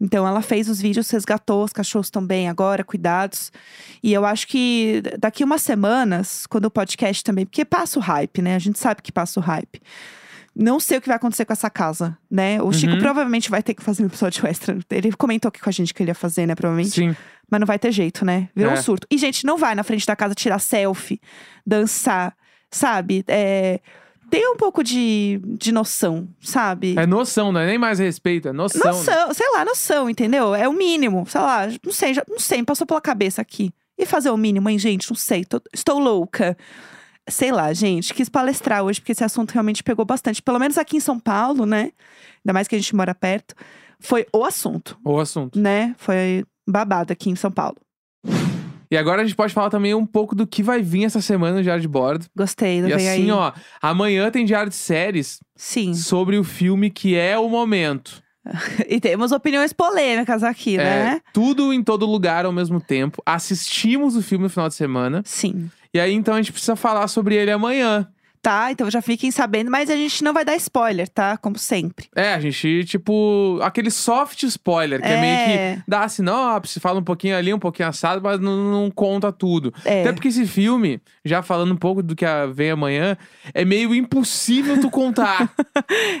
Então 0.00 0.26
ela 0.26 0.42
fez 0.42 0.68
os 0.68 0.80
vídeos, 0.80 1.08
resgatou 1.10 1.64
os 1.64 1.72
cachorros 1.72 2.10
também 2.10 2.48
agora, 2.48 2.82
cuidados. 2.84 3.50
E 4.02 4.12
eu 4.12 4.24
acho 4.24 4.46
que 4.48 5.02
daqui 5.18 5.42
umas 5.44 5.62
semanas, 5.62 6.46
quando 6.46 6.66
o 6.66 6.70
podcast 6.70 7.22
também, 7.24 7.46
porque 7.46 7.64
passa 7.64 7.98
o 7.98 8.02
hype, 8.02 8.42
né? 8.42 8.54
A 8.56 8.58
gente 8.58 8.78
sabe 8.78 9.00
que 9.02 9.10
passa 9.12 9.38
o 9.38 9.42
hype. 9.42 9.80
Não 10.56 10.78
sei 10.78 10.98
o 10.98 11.00
que 11.00 11.08
vai 11.08 11.16
acontecer 11.16 11.44
com 11.44 11.52
essa 11.52 11.68
casa, 11.68 12.16
né? 12.30 12.62
O 12.62 12.72
Chico 12.72 12.92
Uhum. 12.92 13.00
provavelmente 13.00 13.50
vai 13.50 13.62
ter 13.62 13.74
que 13.74 13.82
fazer 13.82 14.02
um 14.02 14.06
episódio 14.06 14.46
extra. 14.46 14.78
Ele 14.90 15.10
comentou 15.12 15.48
aqui 15.48 15.60
com 15.60 15.68
a 15.68 15.72
gente 15.72 15.92
que 15.92 16.02
ele 16.02 16.10
ia 16.10 16.14
fazer, 16.14 16.46
né? 16.46 16.54
Provavelmente. 16.54 16.90
Sim. 16.94 17.16
Mas 17.50 17.60
não 17.60 17.66
vai 17.66 17.78
ter 17.78 17.90
jeito, 17.90 18.24
né? 18.24 18.48
Virou 18.54 18.70
É. 18.72 18.74
um 18.74 18.82
surto. 18.82 19.06
E, 19.10 19.18
gente, 19.18 19.44
não 19.44 19.58
vai 19.58 19.74
na 19.74 19.82
frente 19.82 20.06
da 20.06 20.14
casa 20.14 20.34
tirar 20.34 20.58
selfie, 20.60 21.20
dançar, 21.66 22.34
sabe? 22.70 23.24
É, 23.28 23.80
Tem 24.30 24.48
um 24.50 24.56
pouco 24.56 24.82
de, 24.82 25.38
de 25.44 25.70
noção, 25.70 26.26
sabe? 26.40 26.94
É 26.98 27.06
noção, 27.06 27.52
não 27.52 27.60
é 27.60 27.66
nem 27.66 27.78
mais 27.78 27.98
respeito, 27.98 28.48
é 28.48 28.52
noção. 28.52 28.80
né? 28.80 28.90
noção, 28.90 29.34
sei 29.34 29.46
lá, 29.52 29.64
noção, 29.64 30.08
entendeu? 30.10 30.54
É 30.54 30.66
o 30.68 30.72
mínimo, 30.72 31.24
sei 31.28 31.40
lá, 31.40 31.68
não 31.84 31.92
sei, 31.92 32.14
já, 32.14 32.24
não 32.28 32.38
sei, 32.40 32.58
me 32.58 32.64
passou 32.64 32.86
pela 32.86 33.00
cabeça 33.02 33.40
aqui. 33.42 33.70
E 33.98 34.06
fazer 34.06 34.30
o 34.30 34.36
mínimo, 34.36 34.68
hein, 34.68 34.78
gente? 34.78 35.08
Não 35.10 35.16
sei, 35.16 35.44
tô- 35.44 35.60
estou 35.72 35.98
louca. 36.00 36.56
Sei 37.28 37.50
lá, 37.50 37.72
gente, 37.72 38.12
quis 38.12 38.28
palestrar 38.28 38.82
hoje, 38.82 39.00
porque 39.00 39.12
esse 39.12 39.24
assunto 39.24 39.52
realmente 39.52 39.82
pegou 39.82 40.04
bastante. 40.04 40.42
Pelo 40.42 40.58
menos 40.58 40.76
aqui 40.76 40.98
em 40.98 41.00
São 41.00 41.18
Paulo, 41.18 41.64
né? 41.64 41.90
Ainda 42.44 42.52
mais 42.52 42.68
que 42.68 42.74
a 42.74 42.78
gente 42.78 42.94
mora 42.94 43.14
perto. 43.14 43.54
Foi 43.98 44.26
o 44.32 44.44
assunto, 44.44 44.98
O 45.04 45.18
assunto. 45.18 45.58
né? 45.58 45.94
Foi 45.96 46.44
babado 46.68 47.12
aqui 47.12 47.30
em 47.30 47.36
São 47.36 47.50
Paulo. 47.50 47.76
E 48.90 48.96
agora 48.96 49.22
a 49.22 49.24
gente 49.24 49.34
pode 49.34 49.52
falar 49.54 49.70
também 49.70 49.94
um 49.94 50.04
pouco 50.06 50.34
do 50.34 50.46
que 50.46 50.62
vai 50.62 50.82
vir 50.82 51.04
essa 51.04 51.20
semana 51.20 51.56
no 51.56 51.62
Diário 51.62 51.80
de 51.80 51.88
Bordo. 51.88 52.26
Gostei, 52.36 52.78
E 52.78 52.82
vem 52.82 52.92
assim, 52.92 53.06
aí. 53.24 53.30
ó, 53.30 53.52
amanhã 53.80 54.30
tem 54.30 54.44
Diário 54.44 54.68
de 54.70 54.76
Séries 54.76 55.40
Sim. 55.56 55.94
sobre 55.94 56.36
o 56.38 56.44
filme 56.44 56.90
que 56.90 57.16
é 57.16 57.38
o 57.38 57.48
momento. 57.48 58.22
E 58.88 59.00
temos 59.00 59.32
opiniões 59.32 59.72
polêmicas 59.72 60.42
aqui, 60.42 60.76
É, 60.76 60.84
né? 60.84 61.20
tudo 61.32 61.72
em 61.72 61.82
todo 61.82 62.06
lugar 62.06 62.44
ao 62.44 62.52
mesmo 62.52 62.80
tempo. 62.80 63.22
Assistimos 63.24 64.16
o 64.16 64.22
filme 64.22 64.44
no 64.44 64.50
final 64.50 64.68
de 64.68 64.74
semana. 64.74 65.22
Sim. 65.24 65.70
E 65.92 66.00
aí, 66.00 66.12
então, 66.12 66.34
a 66.34 66.38
gente 66.38 66.52
precisa 66.52 66.74
falar 66.76 67.06
sobre 67.08 67.36
ele 67.36 67.50
amanhã. 67.50 68.06
Tá, 68.44 68.70
então 68.70 68.90
já 68.90 69.00
fiquem 69.00 69.30
sabendo, 69.30 69.70
mas 69.70 69.88
a 69.88 69.96
gente 69.96 70.22
não 70.22 70.34
vai 70.34 70.44
dar 70.44 70.54
spoiler, 70.56 71.08
tá? 71.08 71.38
Como 71.38 71.58
sempre. 71.58 72.10
É, 72.14 72.34
a 72.34 72.38
gente, 72.40 72.84
tipo, 72.84 73.58
aquele 73.62 73.90
soft 73.90 74.42
spoiler, 74.42 75.00
que 75.00 75.06
é, 75.08 75.18
meio 75.18 75.32
É. 75.34 75.76
que 75.76 75.82
dá 75.88 76.02
a 76.02 76.08
sinopse, 76.10 76.78
fala 76.78 77.00
um 77.00 77.02
pouquinho 77.02 77.34
ali, 77.38 77.54
um 77.54 77.58
pouquinho 77.58 77.88
assado, 77.88 78.20
mas 78.22 78.38
não, 78.38 78.54
não 78.70 78.90
conta 78.90 79.32
tudo. 79.32 79.72
É. 79.82 80.02
Até 80.02 80.12
porque 80.12 80.28
esse 80.28 80.46
filme, 80.46 81.00
já 81.24 81.40
falando 81.42 81.72
um 81.72 81.76
pouco 81.78 82.02
do 82.02 82.14
que 82.14 82.26
vem 82.52 82.70
amanhã, 82.70 83.16
é 83.54 83.64
meio 83.64 83.94
impossível 83.94 84.78
tu 84.78 84.90
contar. 84.90 85.50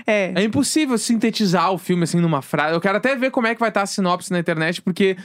É. 0.06 0.32
é 0.34 0.42
impossível 0.42 0.96
sintetizar 0.98 1.70
o 1.72 1.78
filme 1.78 2.04
assim 2.04 2.20
numa 2.20 2.40
frase. 2.42 2.74
Eu 2.74 2.80
quero 2.80 2.96
até 2.96 3.14
ver 3.16 3.30
como 3.30 3.46
é 3.46 3.54
que 3.54 3.60
vai 3.60 3.68
estar 3.68 3.82
a 3.82 3.86
sinopse 3.86 4.30
na 4.30 4.38
internet, 4.38 4.80
porque, 4.80 5.16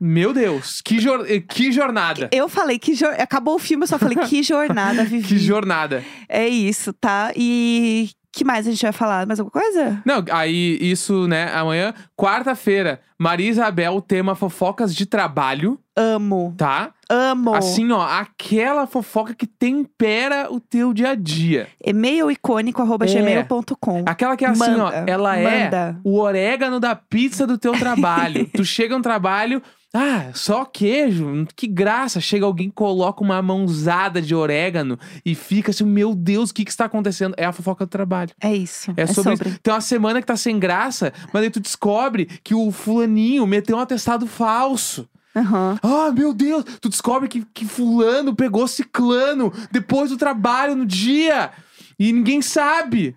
meu 0.00 0.32
Deus, 0.32 0.80
que, 0.82 0.98
jor- 1.00 1.26
que 1.48 1.72
jornada. 1.72 2.28
Eu 2.32 2.48
falei 2.48 2.78
que 2.78 2.94
jor... 2.94 3.14
acabou 3.18 3.54
o 3.56 3.58
filme, 3.58 3.84
eu 3.84 3.88
só 3.88 3.98
falei 3.98 4.16
que 4.16 4.42
jornada 4.42 5.02
vivi. 5.04 5.26
Que 5.28 5.38
jornada. 5.38 6.04
É 6.28 6.46
isso, 6.48 6.92
tá? 6.92 7.32
E 7.36 8.10
que 8.32 8.44
mais 8.44 8.66
a 8.66 8.70
gente 8.72 8.82
vai 8.82 8.92
falar? 8.92 9.26
Mais 9.26 9.38
alguma 9.38 9.62
coisa? 9.62 10.02
Não, 10.04 10.24
aí 10.32 10.76
isso, 10.80 11.28
né, 11.28 11.52
amanhã, 11.54 11.94
quarta-feira, 12.16 13.00
Maria 13.16 13.48
Isabel, 13.48 14.00
tema 14.00 14.34
fofocas 14.34 14.92
de 14.94 15.06
trabalho. 15.06 15.78
amo. 15.96 16.52
tá? 16.58 16.90
Amo. 17.08 17.54
Assim, 17.54 17.92
ó, 17.92 18.02
aquela 18.02 18.88
fofoca 18.88 19.34
que 19.34 19.46
tempera 19.46 20.48
o 20.50 20.58
teu 20.58 20.92
dia 20.92 21.10
a 21.10 21.14
dia. 21.14 21.68
E-mail 21.84 22.28
icônico 22.30 22.82
arroba 22.82 23.04
É. 23.04 23.08
gmail.com. 23.08 24.02
Aquela 24.06 24.36
que 24.36 24.44
é 24.44 24.48
assim, 24.48 24.72
ó, 24.72 24.86
Manda, 24.90 25.04
ela 25.06 25.36
é 25.36 25.64
manda. 25.64 26.00
o 26.02 26.18
orégano 26.18 26.80
da 26.80 26.96
pizza 26.96 27.46
do 27.46 27.56
teu 27.56 27.72
trabalho. 27.78 28.48
tu 28.56 28.64
chega 28.64 28.96
no 28.96 29.02
trabalho, 29.02 29.62
ah, 29.96 30.32
só 30.34 30.64
queijo, 30.64 31.46
que 31.54 31.68
graça. 31.68 32.20
Chega 32.20 32.44
alguém, 32.44 32.68
coloca 32.68 33.22
uma 33.22 33.40
mãozada 33.40 34.20
de 34.20 34.34
orégano 34.34 34.98
e 35.24 35.36
fica 35.36 35.70
assim, 35.70 35.84
meu 35.84 36.16
Deus, 36.16 36.50
o 36.50 36.54
que 36.54 36.64
que 36.64 36.70
está 36.72 36.86
acontecendo? 36.86 37.32
É 37.36 37.44
a 37.44 37.52
fofoca 37.52 37.86
do 37.86 37.88
trabalho. 37.88 38.32
É 38.40 38.52
isso. 38.52 38.92
É, 38.96 39.06
sobre, 39.06 39.48
isso. 39.48 39.60
Tem 39.62 39.72
uma 39.72 39.80
semana 39.80 40.20
que 40.20 40.26
tá 40.26 40.36
sem 40.36 40.58
graça, 40.58 41.12
mas 41.32 41.44
aí 41.44 41.50
tu 41.50 41.60
descobre 41.60 42.26
que 42.42 42.56
o 42.56 42.72
fulaninho 42.72 43.46
meteu 43.46 43.76
um 43.76 43.80
atestado 43.80 44.26
falso. 44.26 45.08
Aham. 45.36 45.78
Ah, 45.80 46.10
meu 46.12 46.34
Deus! 46.34 46.64
Tu 46.80 46.88
descobre 46.88 47.28
que, 47.28 47.44
que 47.54 47.64
fulano 47.64 48.34
pegou 48.34 48.66
ciclano 48.66 49.52
depois 49.70 50.10
do 50.10 50.16
trabalho 50.16 50.74
no 50.74 50.86
dia. 50.86 51.52
E 51.98 52.12
ninguém 52.12 52.42
sabe. 52.42 53.16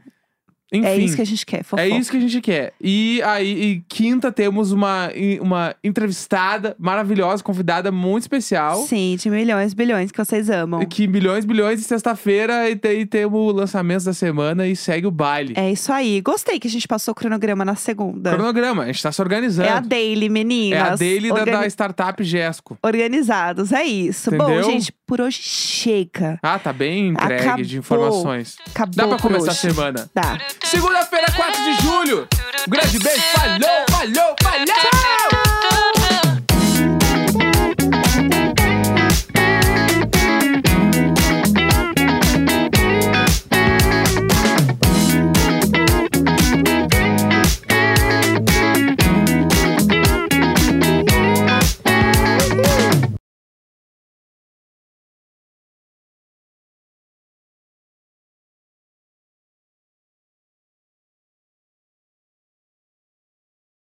Enfim. 0.71 0.85
É 0.85 0.97
isso 0.97 1.15
que 1.15 1.21
a 1.21 1.25
gente 1.25 1.45
quer, 1.45 1.63
fofoca. 1.63 1.81
É 1.81 1.87
isso 1.87 2.11
que 2.11 2.17
a 2.17 2.19
gente 2.19 2.41
quer. 2.41 2.73
E 2.81 3.21
aí, 3.23 3.61
e 3.63 3.83
quinta, 3.87 4.31
temos 4.31 4.71
uma, 4.73 5.09
uma 5.41 5.73
entrevistada 5.81 6.75
maravilhosa, 6.77 7.41
convidada 7.43 7.91
muito 7.91 8.23
especial. 8.23 8.81
Sim, 8.83 9.15
de 9.17 9.29
milhões, 9.29 9.73
bilhões 9.73 10.11
que 10.11 10.17
vocês 10.17 10.49
amam. 10.49 10.85
Que 10.85 11.07
milhões, 11.07 11.45
bilhões 11.45 11.79
de 11.79 11.85
sexta-feira 11.85 12.69
e, 12.69 12.75
te- 12.75 12.99
e 12.99 13.05
temos 13.05 13.53
lançamentos 13.55 14.05
da 14.05 14.13
semana 14.13 14.67
e 14.67 14.75
segue 14.75 15.07
o 15.07 15.11
baile. 15.11 15.53
É 15.55 15.71
isso 15.71 15.91
aí. 15.93 16.19
Gostei 16.21 16.59
que 16.59 16.67
a 16.67 16.71
gente 16.71 16.87
passou 16.87 17.11
o 17.11 17.15
cronograma 17.15 17.63
na 17.63 17.75
segunda. 17.75 18.33
Cronograma, 18.33 18.83
a 18.83 18.87
gente 18.87 19.01
tá 19.03 19.11
se 19.11 19.21
organizando. 19.21 19.69
É 19.69 19.73
a 19.73 19.79
daily, 19.79 20.27
meninas. 20.29 20.79
É 20.79 20.81
a 20.81 20.95
daily 20.95 21.29
da, 21.29 21.35
Organi- 21.35 21.57
da 21.59 21.67
startup 21.67 22.23
Gesco. 22.23 22.77
Organizados, 22.83 23.71
é 23.71 23.83
isso. 23.83 24.31
Bom, 24.31 24.43
Entendeu? 24.45 24.63
gente, 24.63 24.93
por 25.07 25.21
hoje 25.21 25.39
chega. 25.41 26.37
Ah, 26.43 26.59
tá 26.59 26.73
bem 26.73 27.07
entregue 27.09 27.41
Acabou. 27.41 27.63
de 27.65 27.77
informações. 27.77 28.57
Acabou 28.69 28.93
Dá 28.95 29.07
pra 29.07 29.17
começar 29.19 29.47
a 29.47 29.51
hoje. 29.51 29.59
semana. 29.61 30.09
Tá. 30.13 30.37
Segunda-feira, 30.65 31.27
4 31.33 31.63
de 31.63 31.81
julho. 31.81 32.27
Um 32.67 32.69
grande 32.69 32.99
beijo. 32.99 33.21
Falhou, 33.33 33.85
falhou, 33.89 34.35
falhou! 34.43 35.36